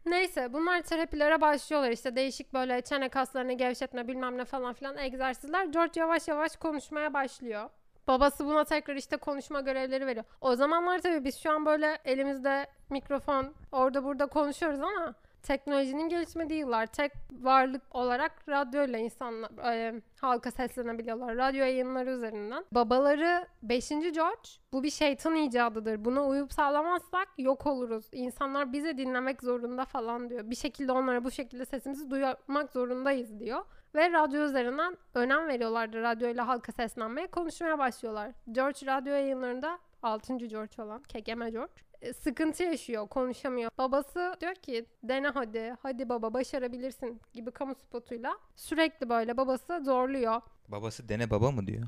Neyse 0.06 0.52
bunlar 0.52 0.80
terapilere 0.82 1.40
başlıyorlar 1.40 1.90
işte 1.90 2.16
değişik 2.16 2.54
böyle 2.54 2.80
çene 2.80 3.08
kaslarını 3.08 3.52
gevşetme 3.52 4.08
bilmem 4.08 4.38
ne 4.38 4.44
falan 4.44 4.74
filan 4.74 4.98
egzersizler. 4.98 5.64
George 5.64 6.00
yavaş 6.00 6.28
yavaş 6.28 6.56
konuşmaya 6.56 7.14
başlıyor. 7.14 7.70
Babası 8.06 8.46
buna 8.46 8.64
tekrar 8.64 8.96
işte 8.96 9.16
konuşma 9.16 9.60
görevleri 9.60 10.06
veriyor. 10.06 10.24
O 10.40 10.56
zamanlar 10.56 10.98
tabii 10.98 11.24
biz 11.24 11.38
şu 11.38 11.50
an 11.50 11.66
böyle 11.66 11.98
elimizde 12.04 12.66
mikrofon 12.90 13.54
orada 13.72 14.04
burada 14.04 14.26
konuşuyoruz 14.26 14.80
ama 14.80 15.14
teknolojinin 15.42 16.08
gelişmediği 16.08 16.60
yıllar 16.60 16.86
tek 16.86 17.12
varlık 17.32 17.82
olarak 17.90 18.48
radyoyla 18.48 18.98
insanlar 18.98 19.74
e, 19.74 20.02
halka 20.20 20.50
seslenebiliyorlar. 20.50 21.36
Radyo 21.36 21.60
yayınları 21.60 22.10
üzerinden. 22.10 22.64
Babaları 22.72 23.46
5. 23.62 23.88
George 23.88 24.48
bu 24.72 24.82
bir 24.82 24.90
şeytan 24.90 25.36
icadıdır. 25.36 26.04
Buna 26.04 26.26
uyup 26.26 26.52
sağlamazsak 26.52 27.28
yok 27.38 27.66
oluruz. 27.66 28.06
İnsanlar 28.12 28.72
bizi 28.72 28.98
dinlemek 28.98 29.42
zorunda 29.42 29.84
falan 29.84 30.30
diyor. 30.30 30.50
Bir 30.50 30.56
şekilde 30.56 30.92
onlara 30.92 31.24
bu 31.24 31.30
şekilde 31.30 31.64
sesimizi 31.64 32.10
duyurmak 32.10 32.72
zorundayız 32.72 33.38
diyor. 33.38 33.64
Ve 33.94 34.12
radyo 34.12 34.44
üzerinden 34.44 34.96
önem 35.14 35.48
veriyorlardı. 35.48 36.02
Radyoyla 36.02 36.48
halka 36.48 36.72
seslenmeye, 36.72 37.26
konuşmaya 37.26 37.78
başlıyorlar. 37.78 38.32
George 38.52 38.86
radyo 38.86 39.12
yayınlarında 39.12 39.78
6. 40.02 40.36
George 40.36 40.82
olan 40.82 41.02
Kekeme 41.02 41.50
George 41.50 41.72
e, 42.02 42.12
sıkıntı 42.12 42.62
yaşıyor, 42.62 43.08
konuşamıyor. 43.08 43.70
Babası 43.78 44.36
diyor 44.40 44.54
ki 44.54 44.86
dene 45.02 45.28
hadi, 45.28 45.74
hadi 45.82 46.08
baba 46.08 46.34
başarabilirsin 46.34 47.20
gibi 47.32 47.50
kamu 47.50 47.74
spotuyla 47.74 48.38
sürekli 48.56 49.08
böyle 49.08 49.36
babası 49.36 49.80
zorluyor. 49.84 50.40
Babası 50.68 51.08
dene 51.08 51.30
baba 51.30 51.50
mı 51.50 51.66
diyor? 51.66 51.82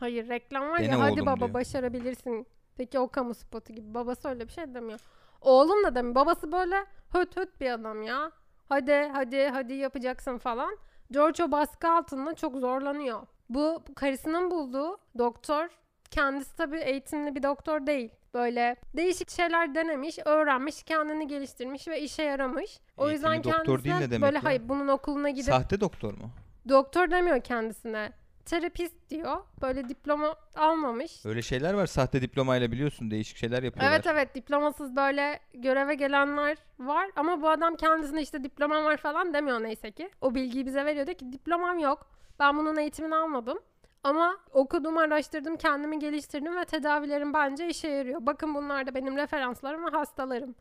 Hayır 0.00 0.28
reklam 0.28 0.68
var 0.70 0.78
Dene 0.78 0.86
ya 0.90 1.00
hadi 1.00 1.26
baba 1.26 1.36
diyor. 1.36 1.54
başarabilirsin. 1.54 2.46
Peki 2.76 2.98
o 2.98 3.08
kamu 3.08 3.34
spotu 3.34 3.72
gibi 3.72 3.94
babası 3.94 4.28
öyle 4.28 4.46
bir 4.48 4.52
şey 4.52 4.74
demiyor. 4.74 5.00
Oğlum 5.40 5.84
da 5.84 5.94
demiyor. 5.94 6.14
Babası 6.14 6.52
böyle 6.52 6.76
höt 7.12 7.36
höt 7.36 7.60
bir 7.60 7.70
adam 7.70 8.02
ya. 8.02 8.30
Hadi 8.68 9.10
hadi 9.12 9.46
hadi 9.48 9.74
yapacaksın 9.74 10.38
falan. 10.38 10.76
George 11.10 11.44
o 11.44 11.50
baskı 11.52 11.90
altında 11.90 12.34
çok 12.34 12.56
zorlanıyor. 12.56 13.22
Bu 13.48 13.82
karısının 13.96 14.50
bulduğu 14.50 14.98
doktor 15.18 15.68
kendisi 16.10 16.56
tabii 16.56 16.78
eğitimli 16.78 17.34
bir 17.34 17.42
doktor 17.42 17.86
değil. 17.86 18.10
Böyle 18.34 18.76
değişik 18.96 19.30
şeyler 19.30 19.74
denemiş, 19.74 20.18
öğrenmiş, 20.24 20.82
kendini 20.82 21.26
geliştirmiş 21.26 21.88
ve 21.88 22.00
işe 22.00 22.22
yaramış. 22.22 22.80
O 22.96 23.10
yüzden 23.10 23.32
Eğitimli 23.32 23.54
doktor 23.54 23.66
kendisi 23.66 23.84
değil 23.84 23.96
ne 23.96 24.10
demek 24.10 24.22
böyle 24.22 24.36
ya? 24.36 24.44
hayır 24.44 24.68
bunun 24.68 24.88
okuluna 24.88 25.30
gidip 25.30 25.44
Sahte 25.54 25.80
doktor 25.80 26.14
mu? 26.14 26.30
doktor 26.68 27.10
demiyor 27.10 27.40
kendisine. 27.40 28.12
Terapist 28.46 29.10
diyor. 29.10 29.36
Böyle 29.62 29.88
diploma 29.88 30.34
almamış. 30.56 31.26
Öyle 31.26 31.42
şeyler 31.42 31.74
var 31.74 31.86
sahte 31.86 32.22
diplomayla 32.22 32.72
biliyorsun 32.72 33.10
değişik 33.10 33.36
şeyler 33.36 33.62
yapıyorlar. 33.62 33.92
Evet 33.92 34.06
evet 34.06 34.34
diplomasız 34.34 34.96
böyle 34.96 35.40
göreve 35.54 35.94
gelenler 35.94 36.56
var 36.78 37.10
ama 37.16 37.42
bu 37.42 37.48
adam 37.48 37.76
kendisine 37.76 38.22
işte 38.22 38.44
diplomam 38.44 38.84
var 38.84 38.96
falan 38.96 39.34
demiyor 39.34 39.62
neyse 39.62 39.90
ki. 39.90 40.10
O 40.20 40.34
bilgiyi 40.34 40.66
bize 40.66 40.84
veriyor 40.84 41.06
diyor 41.06 41.18
ki 41.18 41.32
diplomam 41.32 41.78
yok. 41.78 42.10
Ben 42.38 42.56
bunun 42.56 42.76
eğitimini 42.76 43.14
almadım. 43.16 43.58
Ama 44.02 44.36
okudum, 44.52 44.98
araştırdım, 44.98 45.56
kendimi 45.56 45.98
geliştirdim 45.98 46.56
ve 46.56 46.64
tedavilerim 46.64 47.34
bence 47.34 47.68
işe 47.68 47.88
yarıyor. 47.88 48.26
Bakın 48.26 48.54
bunlar 48.54 48.86
da 48.86 48.94
benim 48.94 49.16
referanslarım 49.16 49.86
ve 49.86 49.90
hastalarım. 49.90 50.54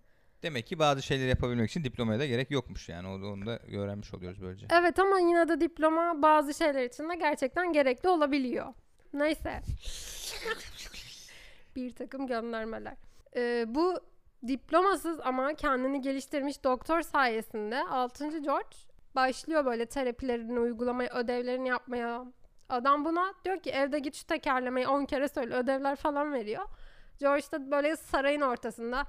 Demek 0.46 0.68
ki 0.68 0.80
bazı 0.80 1.02
şeyleri 1.02 1.30
yapabilmek 1.30 1.70
için 1.70 1.84
diplomaya 1.84 2.20
da 2.20 2.26
gerek 2.26 2.52
yokmuş 2.52 2.90
yani. 2.90 3.08
Onu, 3.08 3.46
da 3.46 3.60
öğrenmiş 3.60 4.14
oluyoruz 4.14 4.42
böylece. 4.42 4.68
Evet 4.72 5.00
ama 5.00 5.20
yine 5.20 5.48
de 5.48 5.62
diploma 5.62 6.22
bazı 6.22 6.54
şeyler 6.54 6.84
için 6.84 7.10
de 7.10 7.16
gerçekten 7.16 7.74
gerekli 7.74 8.10
olabiliyor. 8.10 8.74
Neyse. 9.14 9.62
Bir 11.76 11.96
takım 11.96 12.28
göndermeler. 12.28 12.94
Ee, 13.36 13.66
bu 13.68 14.00
diplomasız 14.48 15.20
ama 15.24 15.54
kendini 15.54 16.02
geliştirmiş 16.02 16.64
doktor 16.64 17.02
sayesinde 17.02 17.84
6. 17.84 18.38
George 18.38 18.78
başlıyor 19.16 19.66
böyle 19.66 19.86
terapilerini 19.86 20.60
uygulamaya, 20.60 21.10
ödevlerini 21.14 21.68
yapmaya. 21.68 22.26
Adam 22.70 23.06
buna 23.06 23.34
diyor 23.46 23.60
ki 23.60 23.70
evde 23.70 24.00
git 24.00 24.16
şu 24.16 24.28
tekerlemeyi 24.28 24.88
10 24.88 25.06
kere 25.06 25.28
söyle 25.28 25.56
ödevler 25.56 25.96
falan 25.96 26.34
veriyor. 26.34 26.66
George 27.20 27.46
da 27.52 27.72
böyle 27.72 27.96
sarayın 27.96 28.42
ortasında 28.42 29.06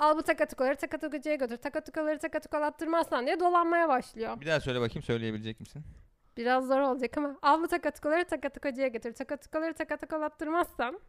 al 0.00 0.16
bu 0.16 0.22
takatukaları 0.22 0.76
takatukucuya 0.76 1.34
götür 1.36 1.56
takatukaları 1.56 2.18
takatukalatırmazsan 2.18 3.26
diye 3.26 3.40
dolanmaya 3.40 3.88
başlıyor. 3.88 4.40
Bir 4.40 4.46
daha 4.46 4.60
söyle 4.60 4.80
bakayım 4.80 5.02
söyleyebilecek 5.02 5.60
misin? 5.60 5.84
Biraz 6.36 6.66
zor 6.66 6.80
olacak 6.80 7.18
ama 7.18 7.36
al 7.42 7.62
bu 7.62 7.68
takatukaları 7.68 8.24
takatukacıya 8.24 8.88
getir. 8.88 9.12
Takatukaları 9.12 9.74
takatukalattırmazsan 9.74 11.00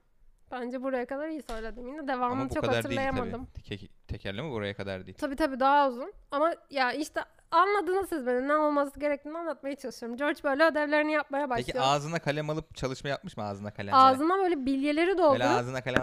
bence 0.52 0.84
buraya 0.84 1.06
kadar 1.06 1.28
iyi 1.28 1.42
söyledim. 1.42 1.88
Yine 1.88 2.08
devamını 2.08 2.50
çok 2.50 2.68
hatırlayamadım. 2.68 3.32
değil 3.32 3.48
tabii. 3.56 3.90
Tekerleme 4.12 4.52
buraya 4.52 4.74
kadar 4.74 5.06
değil. 5.06 5.18
Tabii 5.18 5.36
tabii 5.36 5.60
daha 5.60 5.90
uzun. 5.90 6.14
Ama 6.32 6.54
ya 6.70 6.92
işte 6.94 7.22
anladınız 7.52 8.10
siz 8.10 8.28
beni. 8.28 8.48
Ne 8.48 8.54
olması 8.56 9.00
gerektiğini 9.00 9.38
anlatmaya 9.38 9.76
çalışıyorum. 9.76 10.18
George 10.18 10.40
böyle 10.44 10.64
ödevlerini 10.64 11.12
yapmaya 11.12 11.50
başlıyor. 11.50 11.68
Peki 11.68 11.82
ağzına 11.82 12.20
kalem 12.20 12.50
alıp 12.50 12.76
çalışma 12.76 13.10
yapmış 13.10 13.38
mı 13.38 13.44
ağzına 13.44 13.72
kalem? 13.72 13.94
Ağzına 13.94 14.38
böyle 14.38 14.66
bilyeleri 14.66 15.08
Böyle 15.08 15.18
doldurup 15.18 15.46
ağzına 15.46 15.82
kalem 15.82 16.02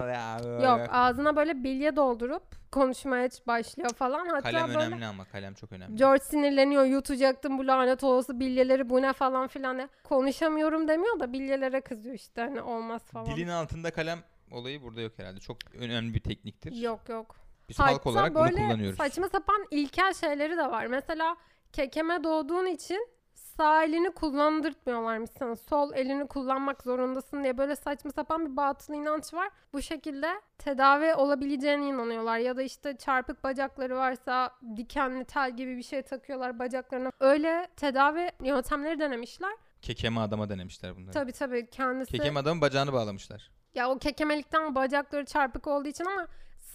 yok 0.63 0.81
ağzına 0.91 1.37
böyle 1.37 1.65
bilye 1.65 1.97
doldurup 1.97 2.43
konuşmaya 2.73 3.29
başlıyor 3.47 3.91
falan. 3.91 4.27
Hatta 4.27 4.51
Kalem 4.51 4.69
böyle 4.69 4.79
önemli 4.79 5.07
ama 5.07 5.25
kalem 5.25 5.55
çok 5.55 5.73
önemli. 5.73 5.97
George 5.97 6.25
sinirleniyor. 6.25 6.85
Yutacaktım 6.85 7.59
bu 7.59 7.67
lanet 7.67 8.05
olası 8.05 8.41
bilyeleri 8.41 8.91
bu 8.91 9.03
ne 9.03 9.13
falan 9.13 9.49
filan. 9.49 9.91
Konuşamıyorum 10.05 10.89
demiyor 10.89 11.21
da 11.21 11.33
bilyelere 11.33 11.81
kızıyor 11.81 12.15
işte 12.15 12.41
hani 12.41 12.63
olmaz 12.63 13.03
falan. 13.03 13.27
Dilin 13.27 13.49
altında 13.49 13.91
kalem 13.91 14.19
olayı 14.51 14.83
burada 14.83 15.01
yok 15.01 15.13
herhalde. 15.17 15.41
Çok 15.41 15.57
önemli 15.81 16.15
bir 16.15 16.21
tekniktir. 16.21 16.73
Yok 16.73 17.09
yok. 17.09 17.48
Biz 17.69 17.79
halk 17.79 18.07
olarak 18.07 18.35
bunu 18.35 18.45
böyle 18.45 18.57
kullanıyoruz. 18.57 18.97
saçma 18.97 19.29
sapan 19.29 19.67
ilkel 19.71 20.15
şeyleri 20.15 20.57
de 20.57 20.71
var. 20.71 20.87
Mesela 20.87 21.37
kekeme 21.73 22.25
doğduğun 22.25 22.67
için 22.67 23.09
sağ 23.35 23.85
elini 23.85 24.11
kullandırtmıyorlarmış 24.11 25.31
sana. 25.39 25.57
Sol 25.57 25.93
elini 25.95 26.27
kullanmak 26.27 26.83
zorundasın 26.83 27.43
diye 27.45 27.59
böyle 27.59 27.77
saçma 27.77 28.11
sapan 28.11 28.47
bir 28.47 28.57
batıl 28.57 28.95
inanç 28.95 29.35
var. 29.35 29.51
Bu 29.73 29.83
şekilde 29.83 30.41
tedavi 30.59 31.15
olabileceğine 31.15 31.87
inanıyorlar. 31.89 32.39
Ya 32.39 32.57
da 32.57 32.63
işte 32.63 32.97
çarpık 32.97 33.45
bacakları 33.45 33.97
varsa 33.97 34.51
dikenli 34.77 35.25
tel 35.25 35.57
gibi 35.57 35.77
bir 35.77 35.83
şey 35.83 36.03
takıyorlar 36.03 36.59
bacaklarına. 36.59 37.13
Öyle 37.21 37.69
tedavi 37.77 38.31
yöntemleri 38.43 38.99
denemişler. 39.01 39.53
Kekeme 39.83 40.21
adama 40.21 40.49
denemişler 40.49 40.97
bunları. 40.97 41.13
Tabii 41.13 41.33
tabii 41.33 41.71
kendisi... 41.71 42.13
Kekeme 42.13 42.41
adamın 42.41 42.61
bacağını 42.61 42.93
bağlamışlar. 42.93 43.51
Ya 43.75 43.91
o 43.91 43.99
kekemelikten 43.99 44.75
bacakları 44.75 45.25
çarpık 45.25 45.67
olduğu 45.67 45.89
için 45.89 46.05
ama 46.05 46.27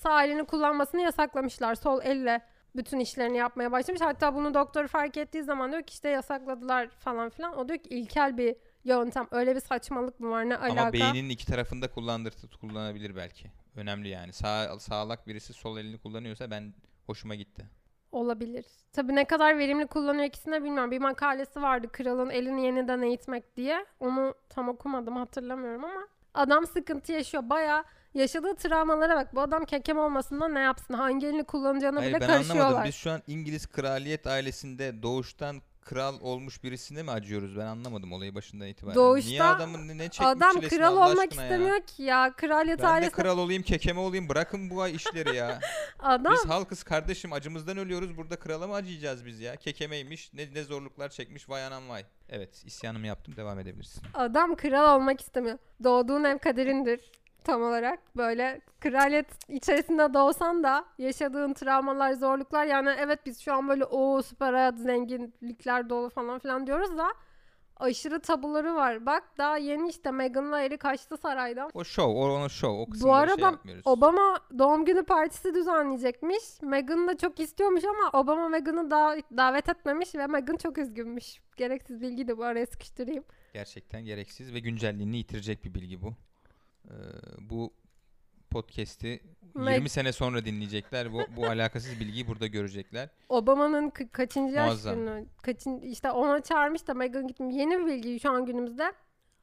sağ 0.03 0.23
elini 0.23 0.45
kullanmasını 0.45 1.01
yasaklamışlar. 1.01 1.75
Sol 1.75 2.01
elle 2.03 2.41
bütün 2.75 2.99
işlerini 2.99 3.37
yapmaya 3.37 3.71
başlamış. 3.71 4.01
Hatta 4.01 4.35
bunu 4.35 4.53
doktor 4.53 4.87
fark 4.87 5.17
ettiği 5.17 5.43
zaman 5.43 5.71
diyor 5.71 5.83
ki 5.83 5.93
işte 5.93 6.09
yasakladılar 6.09 6.87
falan 6.87 7.29
filan. 7.29 7.57
O 7.57 7.67
diyor 7.67 7.79
ki 7.79 7.89
ilkel 7.89 8.37
bir 8.37 8.55
yöntem. 8.83 9.27
Öyle 9.31 9.55
bir 9.55 9.59
saçmalık 9.59 10.19
mı 10.19 10.29
var 10.29 10.49
ne 10.49 10.57
alaka? 10.57 10.81
Ama 10.81 10.93
beynin 10.93 11.29
iki 11.29 11.45
tarafında 11.47 11.91
kullandırtıp 11.91 12.59
kullanabilir 12.61 13.15
belki. 13.15 13.51
Önemli 13.75 14.09
yani. 14.09 14.33
Sağ, 14.33 14.79
sağlak 14.79 15.27
birisi 15.27 15.53
sol 15.53 15.77
elini 15.77 15.97
kullanıyorsa 15.97 16.51
ben 16.51 16.73
hoşuma 17.05 17.35
gitti. 17.35 17.65
Olabilir. 18.11 18.65
Tabii 18.93 19.15
ne 19.15 19.25
kadar 19.25 19.57
verimli 19.57 19.87
kullanıyor 19.87 20.25
ikisini 20.25 20.53
de 20.53 20.63
bilmiyorum. 20.63 20.91
Bir 20.91 20.99
makalesi 20.99 21.61
vardı 21.61 21.87
kralın 21.91 22.29
elini 22.29 22.65
yeniden 22.65 23.01
eğitmek 23.01 23.55
diye. 23.55 23.85
Onu 23.99 24.35
tam 24.49 24.69
okumadım 24.69 25.15
hatırlamıyorum 25.15 25.85
ama 25.85 26.07
adam 26.33 26.67
sıkıntı 26.67 27.11
yaşıyor. 27.11 27.49
Baya 27.49 27.83
yaşadığı 28.13 28.55
travmalara 28.55 29.15
bak. 29.15 29.35
Bu 29.35 29.41
adam 29.41 29.65
kekem 29.65 29.97
olmasından 29.99 30.53
ne 30.55 30.59
yapsın? 30.59 30.93
Hangi 30.93 31.27
elini 31.27 31.43
kullanacağına 31.43 31.99
Hayır 31.99 32.09
bile 32.09 32.21
ben 32.21 32.27
karışıyorlar. 32.27 32.65
anlamadım. 32.65 32.87
Biz 32.87 32.95
şu 32.95 33.11
an 33.11 33.21
İngiliz 33.27 33.67
kraliyet 33.67 34.27
ailesinde 34.27 35.03
doğuştan 35.03 35.61
kral 35.81 36.15
olmuş 36.21 36.63
birisine 36.63 37.03
mi 37.03 37.11
acıyoruz? 37.11 37.57
Ben 37.57 37.65
anlamadım 37.65 38.11
olayı 38.13 38.35
başından 38.35 38.67
itibaren. 38.67 38.95
Doğuşta 38.95 39.29
Niye 39.29 39.43
adamın 39.43 39.87
ne, 39.87 40.03
çekmiş 40.03 40.19
Adam 40.21 40.61
kral 40.61 40.97
Allah 40.97 41.09
olmak 41.09 41.27
aşkına 41.27 41.43
ya? 41.43 41.49
istemiyor 41.49 41.81
ki 41.81 42.03
ya. 42.03 42.33
Kraliyet 42.37 42.79
Ben 42.79 42.85
de 42.85 42.89
ailesi 42.89 43.11
kral 43.11 43.37
olayım, 43.37 43.63
kekeme 43.63 43.99
olayım. 43.99 44.29
Bırakın 44.29 44.69
bu 44.69 44.81
ay 44.81 44.95
işleri 44.95 45.35
ya. 45.35 45.59
adam 45.99 46.33
Biz 46.33 46.45
halkız 46.45 46.83
kardeşim 46.83 47.33
acımızdan 47.33 47.77
ölüyoruz. 47.77 48.17
Burada 48.17 48.35
krala 48.35 48.67
mı 48.67 48.73
acıyacağız 48.73 49.25
biz 49.25 49.39
ya? 49.39 49.55
Kekemeymiş. 49.55 50.33
Ne, 50.33 50.53
ne 50.53 50.63
zorluklar 50.63 51.09
çekmiş. 51.09 51.49
Vay 51.49 51.65
anam 51.65 51.89
vay. 51.89 52.05
Evet 52.29 52.63
isyanımı 52.65 53.07
yaptım. 53.07 53.35
Devam 53.35 53.59
edebilirsin. 53.59 54.03
adam 54.13 54.55
kral 54.55 54.95
olmak 54.95 55.21
istemiyor. 55.21 55.57
Doğduğun 55.83 56.23
ev 56.23 56.37
kaderindir 56.37 56.99
tam 57.43 57.61
olarak. 57.61 57.99
Böyle 58.17 58.61
kraliyet 58.79 59.49
içerisinde 59.49 60.13
doğsan 60.13 60.63
da 60.63 60.85
yaşadığın 60.97 61.53
travmalar, 61.53 62.13
zorluklar 62.13 62.65
yani 62.65 62.89
evet 62.99 63.19
biz 63.25 63.39
şu 63.39 63.53
an 63.53 63.67
böyle 63.67 63.85
o 63.85 64.21
süper 64.21 64.53
hayat, 64.53 64.77
zenginlikler 64.77 65.89
dolu 65.89 66.09
falan 66.09 66.39
filan 66.39 66.67
diyoruz 66.67 66.97
da 66.97 67.07
aşırı 67.77 68.19
tabuları 68.19 68.75
var. 68.75 69.05
Bak 69.05 69.23
daha 69.37 69.57
yeni 69.57 69.89
işte 69.89 70.11
Meghan'la 70.11 70.57
Harry 70.57 70.77
kaçtı 70.77 71.17
saraydan. 71.17 71.71
O 71.73 71.83
show. 71.83 72.19
O 72.19 72.35
onun 72.35 72.47
show. 72.47 72.81
O 72.81 73.07
Bu 73.07 73.13
arada 73.13 73.35
şey 73.35 73.43
yapmıyoruz. 73.43 73.87
Obama 73.87 74.39
doğum 74.59 74.85
günü 74.85 75.03
partisi 75.03 75.53
düzenleyecekmiş. 75.53 76.43
Meghan 76.61 77.07
da 77.07 77.17
çok 77.17 77.39
istiyormuş 77.39 77.83
ama 77.83 78.19
Obama 78.19 78.49
Meghan'ı 78.49 78.91
da 78.91 79.17
davet 79.37 79.69
etmemiş 79.69 80.15
ve 80.15 80.27
Meghan 80.27 80.55
çok 80.55 80.77
üzgünmüş. 80.77 81.41
Gereksiz 81.57 82.01
bilgi 82.01 82.27
de 82.27 82.37
bu 82.37 82.43
araya 82.43 82.65
sıkıştırayım. 82.65 83.23
Gerçekten 83.53 84.05
gereksiz 84.05 84.53
ve 84.53 84.59
güncelliğini 84.59 85.17
yitirecek 85.17 85.63
bir 85.63 85.73
bilgi 85.73 86.01
bu. 86.01 86.13
Ee, 86.87 86.91
bu 87.39 87.73
podcast'i 88.49 89.19
Meg- 89.55 89.73
20 89.73 89.89
sene 89.89 90.11
sonra 90.11 90.45
dinleyecekler. 90.45 91.13
Bu, 91.13 91.21
bu 91.37 91.45
alakasız 91.47 91.99
bilgiyi 91.99 92.27
burada 92.27 92.47
görecekler. 92.47 93.09
Obama'nın 93.29 93.89
ka- 93.89 94.09
kaçıncı 94.11 94.53
yaş 94.55 94.65
Muazzam. 94.67 94.95
günü? 94.95 95.25
Kaçın, 95.41 95.77
işte 95.81 96.11
ona 96.11 96.41
çağırmış 96.43 96.87
da 96.87 96.93
Meghan 96.93 97.27
gitmiş. 97.27 97.55
Yeni 97.55 97.79
bir 97.79 97.85
bilgi 97.85 98.19
şu 98.19 98.31
an 98.31 98.45
günümüzde. 98.45 98.93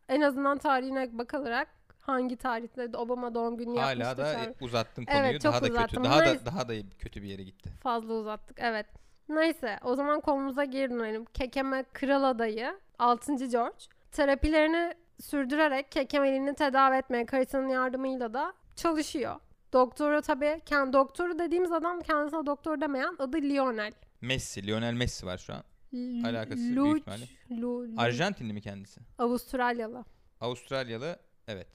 En 0.09 0.21
azından 0.21 0.59
tarihine 0.59 1.19
bakılarak 1.19 1.69
hangi 2.01 2.37
tarihte 2.37 2.89
Obama 2.97 3.35
doğum 3.35 3.57
günü 3.57 3.79
Hala 3.79 3.89
yapmıştı. 3.91 4.17
da 4.19 4.33
çağır- 4.35 4.55
uzattın 4.61 5.05
Evet, 5.09 5.23
konuyu. 5.23 5.39
çok 5.41 5.53
daha 5.53 5.63
da 5.63 5.67
kötü. 5.67 5.79
uzattım. 5.79 6.05
Daha 6.05 6.21
Neyse. 6.23 6.41
da 6.41 6.47
daha 6.47 6.69
da 6.69 6.73
kötü 6.99 7.23
bir 7.23 7.29
yere 7.29 7.43
gitti. 7.43 7.71
Fazla 7.83 8.15
uzattık 8.15 8.59
evet. 8.61 8.87
Neyse 9.29 9.79
o 9.85 9.95
zaman 9.95 10.21
konumuza 10.21 10.65
geri 10.65 10.91
dönelim. 10.91 11.25
Kekeme 11.25 11.85
kral 11.93 12.23
adayı 12.25 12.81
6. 12.99 13.35
George 13.47 13.77
terapilerini 14.13 14.95
sürdürerek 15.21 15.93
kekemelini 15.93 16.55
tedavi 16.55 16.97
etmeye 16.97 17.27
karısının 17.27 17.69
yardımıyla 17.69 18.35
da 18.35 18.53
çalışıyor. 18.77 19.37
Doktoru 19.73 20.23
tabii, 20.23 20.61
kendi 20.67 20.93
doktoru 20.93 21.39
dediğimiz 21.39 21.73
adam 21.73 22.01
kendisine 22.01 22.47
doktor 22.47 22.81
demeyen 22.81 23.17
adı 23.19 23.37
Lionel. 23.37 23.93
Messi, 24.21 24.67
Lionel 24.67 24.95
Messi 24.95 25.27
var 25.27 25.39
şu 25.39 25.53
an. 25.55 25.63
L- 25.95 26.25
Alakası 26.29 26.57
büyük 26.63 26.77
Luch- 26.79 26.99
ihtimalle. 26.99 27.25
Lu- 27.51 27.97
Lu- 27.97 28.01
Arjantinli 28.01 28.53
mi 28.53 28.61
kendisi? 28.61 29.01
Avustralyalı. 29.19 30.05
Avustralyalı. 30.41 31.17
Evet. 31.49 31.69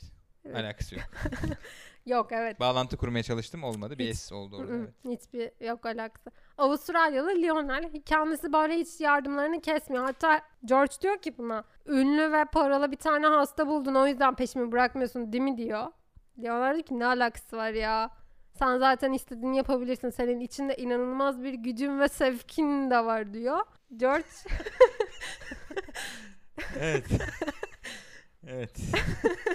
Evet. 0.46 0.56
Alakası 0.58 0.96
yok. 0.96 1.04
Yok 2.06 2.32
evet. 2.32 2.60
Bağlantı 2.60 2.98
kurmaya 2.98 3.24
çalıştım 3.24 3.64
olmadı. 3.64 3.98
Bir 3.98 4.10
Hiç. 4.10 4.18
S 4.18 4.36
oldu 4.36 4.58
orada. 4.58 4.74
Evet. 4.76 4.90
Hiçbir 5.06 5.66
yok 5.66 5.86
alakası. 5.86 6.32
Avustralyalı 6.58 7.30
Lionel 7.30 7.92
kendisi 8.06 8.54
böyle 8.54 8.76
hiç 8.76 9.00
yardımlarını 9.00 9.62
kesmiyor. 9.62 10.04
Hatta 10.04 10.42
George 10.66 10.94
diyor 11.02 11.18
ki 11.18 11.38
buna 11.38 11.64
ünlü 11.88 12.32
ve 12.32 12.46
paralı 12.46 12.92
bir 12.92 12.98
tane 12.98 13.28
hasta 13.28 13.68
buldun 13.68 13.96
o 13.96 14.08
yüzden 14.08 14.36
peşimi 14.36 14.72
bırakmıyorsun 14.72 15.34
değil 15.34 15.44
mi 15.44 15.58
diyor. 15.58 15.88
Lionel 16.40 16.74
diyor 16.74 16.86
ki 16.86 17.00
ne 17.00 17.06
alakası 17.06 17.58
var 17.58 17.72
ya. 17.72 18.12
Sen 18.60 18.78
zaten 18.78 19.14
istediğini 19.14 19.58
yapabilirsin. 19.58 20.10
Senin 20.10 20.40
içinde 20.40 20.76
inanılmaz 20.76 21.44
bir 21.44 21.54
gücün 21.54 22.00
ve 22.00 22.08
sevkin 22.08 22.92
de 22.92 23.06
var 23.06 23.34
diyor. 23.34 23.60
George 23.98 24.26
Evet. 26.80 27.06
evet. 28.48 28.78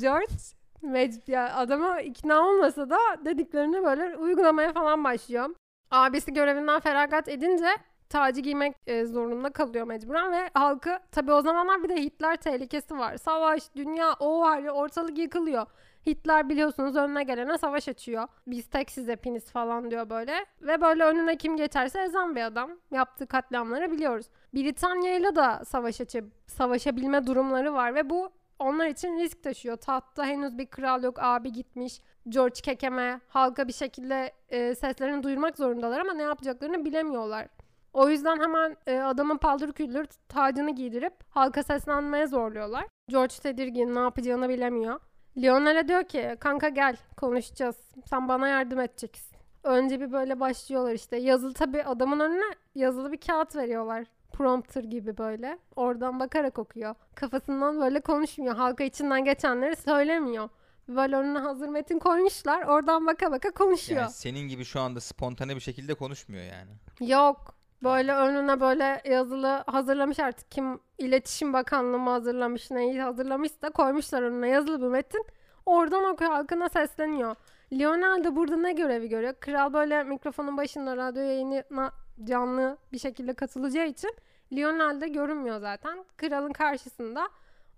George 0.00 0.34
mec- 0.82 1.30
ya 1.30 1.54
adama 1.56 2.00
ikna 2.00 2.48
olmasa 2.48 2.90
da 2.90 2.98
dediklerini 3.24 3.84
böyle 3.84 4.16
uygulamaya 4.16 4.72
falan 4.72 5.04
başlıyor. 5.04 5.54
Abisi 5.90 6.32
görevinden 6.32 6.80
feragat 6.80 7.28
edince 7.28 7.68
tacı 8.08 8.40
giymek 8.40 8.74
e, 8.86 9.04
zorunda 9.04 9.50
kalıyor 9.50 9.86
mecburen 9.86 10.32
ve 10.32 10.50
halkı 10.54 10.98
tabii 11.12 11.32
o 11.32 11.42
zamanlar 11.42 11.82
bir 11.82 11.88
de 11.88 11.96
Hitler 11.96 12.36
tehlikesi 12.36 12.98
var. 12.98 13.16
Savaş, 13.16 13.74
dünya, 13.76 14.14
o 14.20 14.40
var 14.40 14.58
ya 14.58 14.72
ortalık 14.72 15.18
yıkılıyor. 15.18 15.66
Hitler 16.06 16.48
biliyorsunuz 16.48 16.96
önüne 16.96 17.22
gelene 17.22 17.58
savaş 17.58 17.88
açıyor. 17.88 18.28
Biz 18.46 18.66
tek 18.66 18.90
siz 18.90 19.08
hepiniz 19.08 19.50
falan 19.50 19.90
diyor 19.90 20.10
böyle. 20.10 20.46
Ve 20.62 20.80
böyle 20.80 21.04
önüne 21.04 21.36
kim 21.36 21.56
geçerse 21.56 22.00
ezen 22.02 22.36
bir 22.36 22.42
adam. 22.42 22.70
Yaptığı 22.90 23.26
katliamları 23.26 23.92
biliyoruz. 23.92 24.26
Britanya 24.54 25.16
ile 25.16 25.36
de 25.36 25.64
savaş 25.64 26.00
açıp 26.00 26.24
savaşabilme 26.46 27.26
durumları 27.26 27.74
var 27.74 27.94
ve 27.94 28.10
bu 28.10 28.32
onlar 28.58 28.86
için 28.86 29.18
risk 29.18 29.42
taşıyor. 29.42 29.76
Tahtta 29.76 30.24
henüz 30.24 30.58
bir 30.58 30.66
kral 30.66 31.02
yok, 31.02 31.18
abi 31.20 31.52
gitmiş. 31.52 32.00
George 32.28 32.60
Kekeme 32.62 33.20
halka 33.28 33.68
bir 33.68 33.72
şekilde 33.72 34.32
e, 34.48 34.74
seslerini 34.74 35.22
duyurmak 35.22 35.56
zorundalar 35.56 36.00
ama 36.00 36.12
ne 36.12 36.22
yapacaklarını 36.22 36.84
bilemiyorlar. 36.84 37.48
O 37.92 38.08
yüzden 38.08 38.40
hemen 38.40 38.76
e, 38.86 38.98
adamın 38.98 39.36
paldır 39.36 39.72
küldür 39.72 40.06
tacını 40.28 40.70
giydirip 40.70 41.14
halka 41.30 41.62
seslenmeye 41.62 42.26
zorluyorlar. 42.26 42.84
George 43.08 43.34
tedirgin 43.42 43.94
ne 43.94 43.98
yapacağını 43.98 44.48
bilemiyor. 44.48 45.00
Lionel'e 45.36 45.88
diyor 45.88 46.04
ki 46.04 46.36
kanka 46.40 46.68
gel 46.68 46.96
konuşacağız. 47.16 47.76
Sen 48.10 48.28
bana 48.28 48.48
yardım 48.48 48.80
edeceksin. 48.80 49.36
Önce 49.64 50.00
bir 50.00 50.12
böyle 50.12 50.40
başlıyorlar 50.40 50.92
işte. 50.92 51.16
Yazılı 51.16 51.54
tabii 51.54 51.84
adamın 51.84 52.20
önüne 52.20 52.54
yazılı 52.74 53.12
bir 53.12 53.20
kağıt 53.20 53.56
veriyorlar. 53.56 54.06
Prompter 54.36 54.84
gibi 54.84 55.18
böyle. 55.18 55.58
Oradan 55.76 56.20
bakarak 56.20 56.58
okuyor. 56.58 56.94
Kafasından 57.14 57.80
böyle 57.80 58.00
konuşmuyor. 58.00 58.56
Halka 58.56 58.84
içinden 58.84 59.24
geçenleri 59.24 59.76
söylemiyor. 59.76 60.48
Böyle 60.88 61.16
önüne 61.16 61.38
hazır 61.38 61.68
metin 61.68 61.98
koymuşlar. 61.98 62.62
Oradan 62.62 63.06
baka 63.06 63.32
baka 63.32 63.50
konuşuyor. 63.50 64.00
Yani 64.00 64.10
senin 64.10 64.48
gibi 64.48 64.64
şu 64.64 64.80
anda 64.80 65.00
spontane 65.00 65.54
bir 65.56 65.60
şekilde 65.60 65.94
konuşmuyor 65.94 66.44
yani. 66.44 66.70
Yok. 67.10 67.54
Böyle 67.82 68.14
önüne 68.14 68.60
böyle 68.60 69.02
yazılı 69.04 69.64
hazırlamış 69.66 70.20
artık 70.20 70.50
kim 70.50 70.80
iletişim 70.98 71.52
bakanlığı 71.52 71.98
mı 71.98 72.10
hazırlamış 72.10 72.70
neyi 72.70 73.02
hazırlamışsa 73.02 73.70
koymuşlar 73.70 74.22
önüne 74.22 74.48
yazılı 74.48 74.82
bir 74.82 74.88
metin. 74.88 75.24
Oradan 75.66 76.04
okuyor 76.04 76.30
halkına 76.30 76.68
sesleniyor. 76.68 77.36
Lionel 77.72 78.24
de 78.24 78.36
burada 78.36 78.56
ne 78.56 78.72
görevi 78.72 79.08
görüyor? 79.08 79.34
Kral 79.40 79.72
böyle 79.72 80.04
mikrofonun 80.04 80.56
başında 80.56 80.96
radyo 80.96 81.22
yayınına 81.22 81.92
canlı 82.24 82.78
bir 82.92 82.98
şekilde 82.98 83.34
katılacağı 83.34 83.86
için 83.86 84.10
Lionel 84.52 85.00
de 85.00 85.08
görünmüyor 85.08 85.58
zaten. 85.60 86.04
Kralın 86.16 86.52
karşısında 86.52 87.28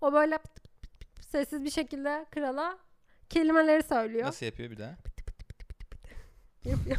o 0.01 0.13
böyle 0.13 0.37
pıt 0.37 0.55
pıt 0.55 0.63
pıt 0.81 1.15
pıt 1.15 1.25
sessiz 1.25 1.63
bir 1.63 1.69
şekilde 1.69 2.25
krala 2.31 2.77
kelimeleri 3.29 3.83
söylüyor. 3.83 4.27
Nasıl 4.27 4.45
yapıyor 4.45 4.71
bir 4.71 4.77
daha? 4.77 4.89
Yapıyor. 6.65 6.97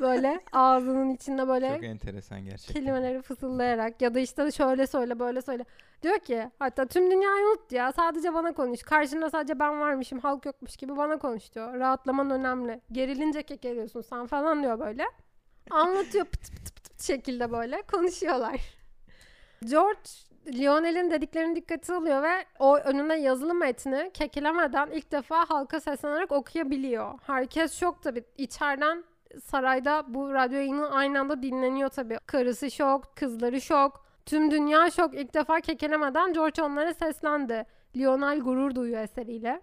böyle 0.00 0.40
ağzının 0.52 1.10
içinde 1.14 1.48
böyle 1.48 1.74
Çok 1.74 1.84
enteresan 1.84 2.44
gerçekten. 2.44 2.74
kelimeleri 2.74 3.22
fısıldayarak 3.22 4.02
ya 4.02 4.14
da 4.14 4.20
işte 4.20 4.50
şöyle 4.52 4.86
söyle 4.86 5.18
böyle 5.18 5.42
söyle. 5.42 5.64
Diyor 6.02 6.18
ki 6.18 6.50
hatta 6.58 6.86
tüm 6.86 7.10
dünyayı 7.10 7.46
unut 7.46 7.72
ya 7.72 7.92
sadece 7.92 8.34
bana 8.34 8.52
konuş. 8.54 8.82
Karşında 8.82 9.30
sadece 9.30 9.58
ben 9.58 9.80
varmışım 9.80 10.18
halk 10.18 10.46
yokmuş 10.46 10.76
gibi 10.76 10.96
bana 10.96 11.18
konuş 11.18 11.54
diyor. 11.54 11.74
Rahatlaman 11.78 12.30
önemli. 12.30 12.80
Gerilince 12.92 13.42
kekeliyorsun 13.42 14.00
sen 14.00 14.26
falan 14.26 14.62
diyor 14.62 14.78
böyle. 14.80 15.04
Anlatıyor 15.70 16.24
pıt 16.24 16.40
pıt 16.40 16.50
pıt 16.52 16.64
pıt 16.64 16.71
şekilde 17.02 17.52
böyle 17.52 17.82
konuşuyorlar. 17.82 18.60
George 19.64 20.10
Lionel'in 20.46 21.10
dediklerini 21.10 21.56
dikkate 21.56 21.94
alıyor 21.94 22.22
ve 22.22 22.44
o 22.58 22.76
önüne 22.78 23.20
yazılı 23.20 23.54
metni 23.54 24.10
kekelemeden 24.14 24.90
ilk 24.90 25.12
defa 25.12 25.50
halka 25.50 25.80
seslenerek 25.80 26.32
okuyabiliyor. 26.32 27.18
Herkes 27.26 27.74
şok 27.80 28.02
tabii. 28.02 28.24
İçeriden 28.38 29.04
sarayda 29.44 30.04
bu 30.08 30.32
radyo 30.34 30.58
yayını 30.58 30.90
aynı 30.90 31.20
anda 31.20 31.42
dinleniyor 31.42 31.88
tabii. 31.88 32.18
Karısı 32.26 32.70
şok, 32.70 33.16
kızları 33.16 33.60
şok. 33.60 34.06
Tüm 34.26 34.50
dünya 34.50 34.90
şok. 34.90 35.14
İlk 35.14 35.34
defa 35.34 35.60
kekelemeden 35.60 36.32
George 36.32 36.62
onlara 36.62 36.94
seslendi. 36.94 37.66
Lionel 37.96 38.40
gurur 38.40 38.74
duyuyor 38.74 39.02
eseriyle. 39.02 39.60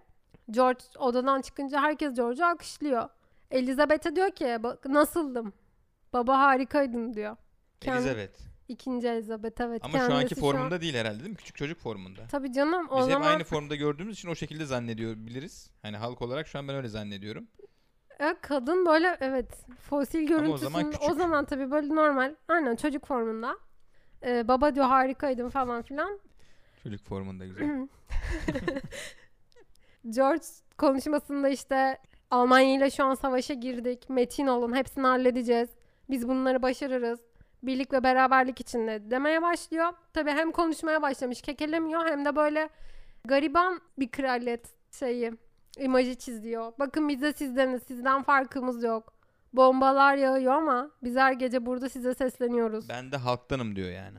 George 0.50 0.84
odadan 0.98 1.40
çıkınca 1.40 1.82
herkes 1.82 2.14
George'u 2.14 2.46
alkışlıyor. 2.46 3.08
Elizabeth'e 3.50 4.16
diyor 4.16 4.30
ki 4.30 4.56
"Bak, 4.60 4.86
nasıldım? 4.86 5.52
Baba 6.12 6.38
harikaydın 6.38 7.14
diyor. 7.14 7.36
Kendi- 7.80 7.98
Elizabeth. 7.98 8.38
İkinci 8.68 9.08
Elizabeth 9.08 9.60
evet. 9.60 9.84
Ama 9.84 9.98
şu 9.98 10.14
anki 10.14 10.34
formunda 10.34 10.80
değil 10.80 10.94
herhalde 10.94 11.18
değil 11.18 11.30
mi? 11.30 11.36
Küçük 11.36 11.56
çocuk 11.56 11.78
formunda. 11.80 12.26
Tabii 12.30 12.52
canım 12.52 12.88
o 12.90 12.98
Biz 12.98 13.06
zaman 13.06 13.22
hep 13.22 13.30
aynı 13.30 13.44
formda 13.44 13.76
gördüğümüz 13.76 14.14
için 14.18 14.28
o 14.28 14.34
şekilde 14.34 14.64
zannediyor 14.64 15.16
biliriz. 15.16 15.70
Hani 15.82 15.96
halk 15.96 16.22
olarak 16.22 16.46
şu 16.46 16.58
an 16.58 16.68
ben 16.68 16.76
öyle 16.76 16.88
zannediyorum. 16.88 17.46
E, 18.20 18.34
kadın 18.42 18.86
böyle 18.86 19.16
evet 19.20 19.66
fosil 19.80 20.26
görüntüsünde 20.26 20.54
o 20.54 20.58
zaman 20.58 20.92
zaman, 21.14 21.44
küçük. 21.44 21.58
tabii 21.58 21.70
böyle 21.70 21.88
normal 21.88 22.34
aynen 22.48 22.76
çocuk 22.76 23.06
formunda. 23.06 23.56
E, 24.26 24.48
baba 24.48 24.74
diyor 24.74 24.86
harikaydın 24.86 25.48
falan 25.48 25.82
filan. 25.82 26.20
Çocuk 26.82 27.04
formunda 27.04 27.46
güzel. 27.46 27.66
George 30.10 30.44
konuşmasında 30.78 31.48
işte 31.48 31.98
Almanya 32.30 32.76
ile 32.76 32.90
şu 32.90 33.04
an 33.04 33.14
savaşa 33.14 33.54
girdik. 33.54 34.10
Metin 34.10 34.46
olun 34.46 34.76
hepsini 34.76 35.06
halledeceğiz. 35.06 35.68
Biz 36.10 36.28
bunları 36.28 36.62
başarırız. 36.62 37.20
Birlik 37.62 37.92
ve 37.92 38.02
beraberlik 38.02 38.60
içinde 38.60 39.10
demeye 39.10 39.42
başlıyor. 39.42 39.92
Tabii 40.12 40.30
hem 40.30 40.52
konuşmaya 40.52 41.02
başlamış 41.02 41.42
kekelemiyor 41.42 42.06
hem 42.06 42.24
de 42.24 42.36
böyle 42.36 42.68
gariban 43.24 43.80
bir 43.98 44.10
kraliyet 44.10 44.66
şeyi 44.92 45.32
imajı 45.78 46.14
çiziyor. 46.14 46.72
Bakın 46.78 47.08
biz 47.08 47.22
de 47.22 47.32
sizdeniz. 47.32 47.82
Sizden 47.82 48.22
farkımız 48.22 48.82
yok. 48.84 49.14
Bombalar 49.52 50.16
yağıyor 50.16 50.52
ama 50.54 50.90
biz 51.02 51.16
her 51.16 51.32
gece 51.32 51.66
burada 51.66 51.88
size 51.88 52.14
sesleniyoruz. 52.14 52.88
Ben 52.88 53.12
de 53.12 53.16
halktanım 53.16 53.76
diyor 53.76 53.90
yani. 53.90 54.18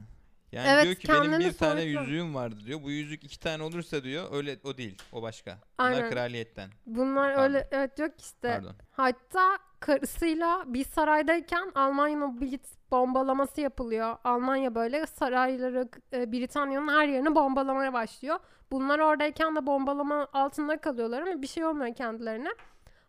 Yani 0.51 0.67
Evet, 0.69 0.83
diyor 0.83 0.95
ki 0.95 1.07
benim 1.09 1.39
bir 1.39 1.53
tane 1.53 1.81
soyutluyor. 1.81 2.01
yüzüğüm 2.01 2.35
vardı 2.35 2.55
diyor. 2.65 2.83
Bu 2.83 2.91
yüzük 2.91 3.23
iki 3.23 3.39
tane 3.39 3.63
olursa 3.63 4.03
diyor 4.03 4.25
öyle 4.31 4.57
o 4.63 4.77
değil. 4.77 4.97
O 5.11 5.21
başka. 5.21 5.57
Bunlar 5.79 5.91
Aynen. 5.91 6.09
kraliyetten. 6.11 6.69
Bunlar 6.85 7.35
Pardon. 7.35 7.43
öyle 7.53 7.67
evet 7.71 7.99
yok 7.99 8.11
işte. 8.19 8.49
Pardon. 8.53 8.75
Hatta 8.91 9.57
karısıyla 9.81 10.63
biz 10.67 10.87
saraydayken 10.87 11.71
Almanya'nın 11.75 12.41
Blitz 12.41 12.77
bombalaması 12.91 13.61
yapılıyor. 13.61 14.17
Almanya 14.23 14.75
böyle 14.75 15.05
sarayları 15.05 15.89
e, 16.13 16.31
Britanya'nın 16.31 16.87
her 16.87 17.07
yerini 17.07 17.35
bombalamaya 17.35 17.93
başlıyor. 17.93 18.39
Bunlar 18.71 18.99
oradayken 18.99 19.55
de 19.55 19.65
bombalama 19.65 20.27
altında 20.33 20.77
kalıyorlar 20.77 21.21
ama 21.21 21.41
bir 21.41 21.47
şey 21.47 21.65
olmuyor 21.65 21.95
kendilerine. 21.95 22.49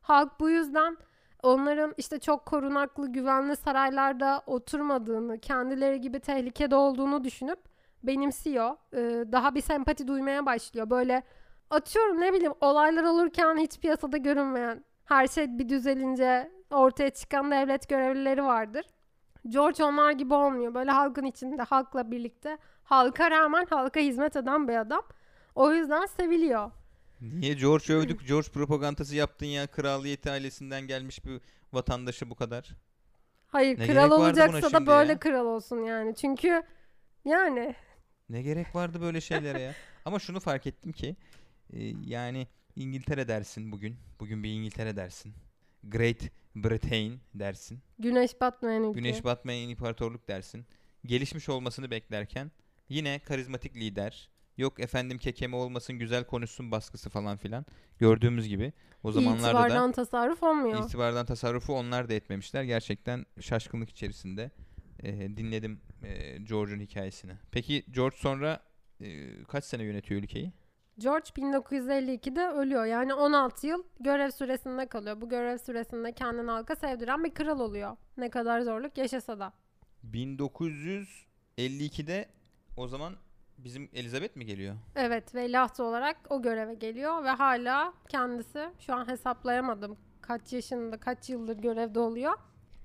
Halk 0.03 0.41
bu 0.41 0.51
yüzden 0.51 0.97
onların 1.43 1.95
işte 1.97 2.19
çok 2.19 2.47
korunaklı 2.47 3.13
güvenli 3.13 3.57
saraylarda 3.57 4.43
oturmadığını, 4.47 5.39
kendileri 5.39 6.01
gibi 6.01 6.21
tehlikede 6.21 6.77
olduğunu 6.77 7.25
düşünüp 7.25 7.59
benimsiyor. 8.03 8.77
Ee, 8.95 9.33
daha 9.33 9.55
bir 9.55 9.61
sempati 9.61 10.09
duymaya 10.09 10.47
başlıyor. 10.47 10.91
Böyle 10.91 11.23
atıyorum 11.71 12.21
ne 12.21 12.33
bileyim 12.33 12.55
olaylar 12.61 13.05
olurken 13.05 13.57
hiç 13.57 13.79
piyasada 13.79 14.17
görünmeyen 14.17 14.85
her 15.05 15.27
şey 15.27 15.59
bir 15.59 15.69
düzelince 15.69 16.51
ortaya 16.75 17.11
çıkan 17.11 17.51
devlet 17.51 17.89
görevlileri 17.89 18.45
vardır. 18.45 18.85
George 19.49 19.85
onlar 19.85 20.13
gibi 20.13 20.35
olmuyor. 20.35 20.75
Böyle 20.75 20.91
halkın 20.91 21.25
içinde, 21.25 21.63
halkla 21.63 22.11
birlikte, 22.11 22.59
halka 22.85 23.31
rağmen 23.31 23.67
halka 23.71 24.01
hizmet 24.01 24.37
eden 24.37 24.69
bir 24.69 24.77
adam. 24.77 25.03
O 25.55 25.73
yüzden 25.73 26.07
seviliyor. 26.07 26.71
Niye 27.21 27.55
George 27.55 27.95
övdük? 27.95 28.29
George 28.29 28.49
propagandası 28.49 29.17
yaptın 29.17 29.47
ya. 29.47 29.67
Kraliyet 29.67 30.27
ailesinden 30.27 30.87
gelmiş 30.87 31.25
bir 31.25 31.41
vatandaşı 31.73 32.31
bu 32.31 32.35
kadar. 32.35 32.71
Hayır, 33.49 33.79
Ne 33.79 33.87
kral 33.87 34.11
olacaksa 34.11 34.73
da 34.73 34.87
böyle 34.87 35.13
ya? 35.13 35.19
kral 35.19 35.47
olsun 35.47 35.85
yani. 35.85 36.15
Çünkü 36.15 36.63
yani 37.25 37.75
Ne 38.29 38.43
gerek 38.43 38.75
vardı 38.75 39.01
böyle 39.01 39.21
şeylere 39.21 39.61
ya? 39.61 39.75
Ama 40.05 40.19
şunu 40.19 40.41
fark 40.41 40.67
ettim 40.67 40.93
ki 40.93 41.17
e, 41.73 41.79
yani 42.05 42.47
İngiltere 42.77 43.29
dersin 43.29 43.73
bugün. 43.73 43.97
Bugün 44.21 44.43
bir 44.43 44.51
İngiltere 44.51 44.97
dersin. 44.97 45.35
Great 45.85 46.31
Britain 46.57 47.21
dersin. 47.35 47.81
güneş 47.99 48.41
batmayan 48.41 48.85
ülke. 48.85 49.01
Güneş 49.01 49.25
batmayan 49.25 49.69
imparatorluk 49.69 50.29
dersin. 50.29 50.67
Gelişmiş 51.07 51.49
olmasını 51.49 51.91
beklerken 51.91 52.51
yine 52.89 53.19
karizmatik 53.19 53.77
lider. 53.77 54.29
Yok 54.57 54.81
efendim 54.81 55.19
kekeme 55.19 55.57
olmasın 55.57 55.99
güzel 55.99 56.25
konuşsun 56.25 56.71
baskısı 56.71 57.11
falan 57.11 57.37
filan. 57.37 57.67
Gördüğümüz 57.99 58.49
gibi 58.49 58.73
o 59.03 59.13
zamanlarda 59.13 59.59
da 59.59 59.67
İtibardan 59.67 59.93
tasarruf 59.93 60.43
olmuyor. 60.43 60.85
itibardan 60.85 61.27
tasarrufu 61.27 61.75
onlar 61.75 62.09
da 62.09 62.15
etmemişler. 62.15 62.63
Gerçekten 62.63 63.27
şaşkınlık 63.41 63.91
içerisinde 63.91 64.51
e, 65.03 65.37
dinledim 65.37 65.81
e, 66.03 66.39
George'un 66.39 66.81
hikayesini. 66.81 67.33
Peki 67.51 67.85
George 67.91 68.17
sonra 68.17 68.61
e, 69.01 69.29
kaç 69.45 69.65
sene 69.65 69.83
yönetiyor 69.85 70.23
ülkeyi? 70.23 70.53
George 71.03 71.29
1952'de 71.37 72.49
ölüyor. 72.49 72.85
Yani 72.85 73.15
16 73.15 73.67
yıl 73.67 73.83
görev 74.01 74.31
süresinde 74.31 74.87
kalıyor. 74.87 75.21
Bu 75.21 75.29
görev 75.29 75.59
süresinde 75.59 76.13
kendini 76.13 76.51
halka 76.51 76.77
sevdiren 76.77 77.25
bir 77.25 77.35
kral 77.35 77.61
oluyor. 77.61 77.97
Ne 78.17 78.31
kadar 78.31 78.61
zorluk 78.61 78.99
yaşasa 78.99 79.39
da. 79.39 79.53
1952'de 80.13 82.29
o 82.77 82.89
zaman 82.89 83.15
bizim 83.59 83.89
Elizabeth 83.93 84.37
mi 84.37 84.47
geliyor? 84.47 84.75
Evet 84.97 85.35
veliaht 85.35 85.81
olarak 85.81 86.17
o 86.31 86.43
göreve 86.43 86.75
geliyor 86.75 87.25
ve 87.25 87.31
hala 87.31 87.93
kendisi 88.09 88.71
şu 88.81 88.95
an 88.95 89.09
hesaplayamadım 89.09 89.97
kaç 90.21 90.53
yaşında 90.53 91.01
kaç 91.01 91.31
yıldır 91.31 91.59
görevde 91.59 91.99
oluyor. 92.01 92.33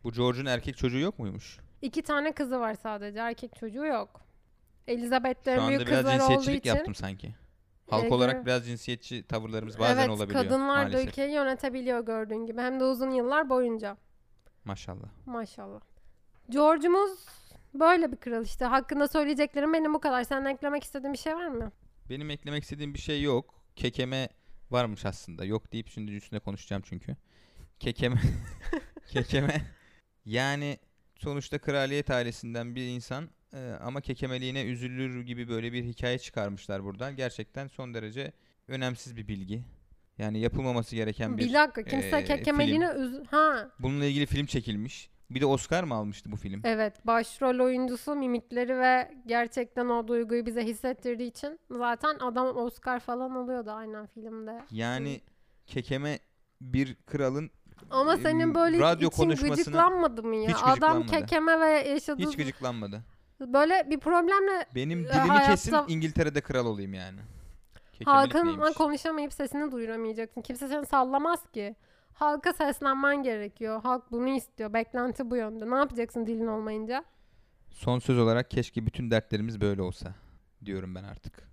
Bu 0.04 0.12
George'un 0.12 0.46
erkek 0.46 0.78
çocuğu 0.78 1.00
yok 1.00 1.20
muymuş? 1.20 1.60
İki 1.82 2.02
tane 2.02 2.32
kızı 2.32 2.60
var 2.60 2.74
sadece. 2.74 3.20
Erkek 3.20 3.56
çocuğu 3.56 3.86
yok. 3.86 4.22
Elizabeth'lerin 4.88 5.58
Şu 5.58 5.62
anda 5.64 5.70
büyük 5.70 5.88
biraz 5.88 6.00
kızları 6.00 6.16
olduğu 6.24 6.28
cinsiyetçilik 6.28 6.66
için. 6.66 6.76
yaptım 6.76 6.96
sanki. 6.96 7.36
Halk 7.90 8.04
Ee, 8.04 8.14
olarak 8.14 8.46
biraz 8.46 8.66
cinsiyetçi 8.66 9.24
tavırlarımız 9.24 9.80
bazen 9.80 9.98
evet, 9.98 10.10
olabiliyor 10.10 10.44
kadınlar 10.44 10.94
da 10.94 11.04
ülkeyi 11.04 11.34
yönetebiliyor 11.34 12.06
gördüğün 12.06 12.46
gibi. 12.46 12.62
Hem 12.62 12.80
de 12.80 12.84
uzun 12.84 13.12
yıllar 13.12 13.50
boyunca. 13.50 13.98
Maşallah. 14.66 15.08
Maşallah. 15.26 15.80
George'umuz 16.50 17.26
böyle 17.74 18.12
bir 18.12 18.18
kral 18.18 18.46
işte. 18.46 18.66
Hakkında 18.66 19.08
söyleyeceklerim 19.08 19.74
benim 19.74 19.94
bu 19.94 20.00
kadar. 20.00 20.24
Senin 20.24 20.46
eklemek 20.46 20.84
istediğin 20.84 21.14
bir 21.14 21.18
şey 21.18 21.36
var 21.36 21.48
mı? 21.48 21.72
Benim 22.10 22.30
eklemek 22.30 22.64
istediğim 22.64 22.94
bir 22.94 23.00
şey 23.00 23.22
yok. 23.22 23.54
Kekeme 23.76 24.30
varmış 24.72 25.06
aslında. 25.06 25.46
Yok 25.46 25.72
deyip 25.72 25.88
şimdi 25.90 26.12
üstüne 26.12 26.40
konuşacağım 26.40 26.84
çünkü. 26.86 27.16
Kekeme 27.80 28.22
Kekeme 29.08 29.62
yani 30.26 30.78
sonuçta 31.16 31.58
kraliyet 31.60 32.10
ailesinden 32.10 32.76
bir 32.76 32.88
insan 32.88 33.30
e, 33.54 33.72
ama 33.82 34.02
kekemeliğine 34.02 34.64
üzülür 34.64 35.22
gibi 35.24 35.50
böyle 35.50 35.74
bir 35.74 35.84
hikaye 35.84 36.20
çıkarmışlar 36.20 36.84
buradan. 36.84 37.16
Gerçekten 37.16 37.68
son 37.68 37.94
derece 37.94 38.32
önemsiz 38.68 39.16
bir 39.18 39.28
bilgi. 39.28 39.64
Yani 40.18 40.40
yapılmaması 40.40 40.96
gereken 40.96 41.38
bir 41.38 41.46
Bir 41.46 41.54
dakika 41.54 41.84
kimse 41.84 42.18
e, 42.18 42.24
kekemeliğine 42.26 42.86
üz- 42.86 43.26
Ha 43.28 43.72
Bununla 43.80 44.06
ilgili 44.06 44.26
film 44.26 44.46
çekilmiş. 44.46 45.10
Bir 45.30 45.42
de 45.42 45.46
Oscar 45.46 45.84
mı 45.84 45.94
almıştı 45.94 46.32
bu 46.32 46.36
film? 46.36 46.62
evet 46.64 47.08
başrol 47.08 47.60
oyuncusu 47.66 48.16
mimikleri 48.16 48.78
ve 48.80 49.12
gerçekten 49.26 49.86
o 49.86 50.08
duyguyu 50.08 50.46
bize 50.46 50.64
hissettirdiği 50.66 51.30
için 51.30 51.60
zaten 51.72 52.16
adam 52.20 52.58
Oscar 52.58 53.00
falan 53.00 53.30
alıyordu 53.32 53.72
aynen 53.72 54.08
filmde. 54.08 54.62
Yani 54.72 55.22
kekeme 55.66 56.20
bir 56.62 56.96
kralın 56.96 57.52
Ama 57.90 58.14
e, 58.14 58.18
senin 58.18 58.56
böyle 58.56 58.80
radyo 58.80 59.08
için 59.08 59.18
konuşmasına 59.18 59.56
gıcıklanmadı 59.56 60.24
mı 60.24 60.36
ya? 60.36 60.50
hiç 60.50 60.58
Adam 60.64 60.74
gıcıklanmadı. 60.74 61.12
kekeme 61.12 61.60
ve 61.60 61.90
yaşadığı 61.90 62.22
hiç 62.28 62.36
gıcıklanmadı. 62.38 63.02
Böyle 63.40 63.90
bir 63.90 64.00
problemle 64.00 64.66
Benim 64.76 65.00
E, 65.00 65.04
dilimi 65.04 65.28
hayatta- 65.28 65.52
kesin 65.52 65.78
İngiltere'de 65.88 66.42
kral 66.42 66.66
olayım 66.66 66.94
yani. 66.94 67.20
Kekemelik 67.94 68.08
halkınla 68.34 68.58
neymiş? 68.58 68.78
konuşamayıp 68.78 69.34
sesini 69.34 69.72
duyuramayacaksın. 69.72 70.42
Kimse 70.42 70.68
seni 70.68 70.86
sallamaz 70.86 71.52
ki. 71.54 71.76
Halka 72.14 72.54
seslenmen 72.54 73.24
gerekiyor. 73.24 73.82
Halk 73.82 74.12
bunu 74.12 74.30
istiyor. 74.30 74.74
Beklenti 74.74 75.32
bu 75.32 75.36
yönde. 75.36 75.70
Ne 75.72 75.76
yapacaksın 75.76 76.26
dilin 76.28 76.48
olmayınca? 76.48 77.04
Son 77.70 78.00
söz 78.00 78.20
olarak 78.20 78.52
keşke 78.52 78.86
bütün 78.86 79.12
dertlerimiz 79.12 79.62
böyle 79.62 79.82
olsa 79.82 80.14
diyorum 80.66 80.96
ben 80.96 81.04
artık. 81.04 81.48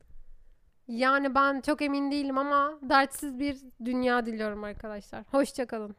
Yani 0.89 1.35
ben 1.35 1.61
çok 1.61 1.83
emin 1.83 2.11
değilim 2.11 2.39
ama 2.39 2.73
dertsiz 2.83 3.39
bir 3.39 3.57
dünya 3.85 4.27
diliyorum 4.27 4.65
arkadaşlar. 4.65 5.25
Hoşçakalın. 5.31 5.97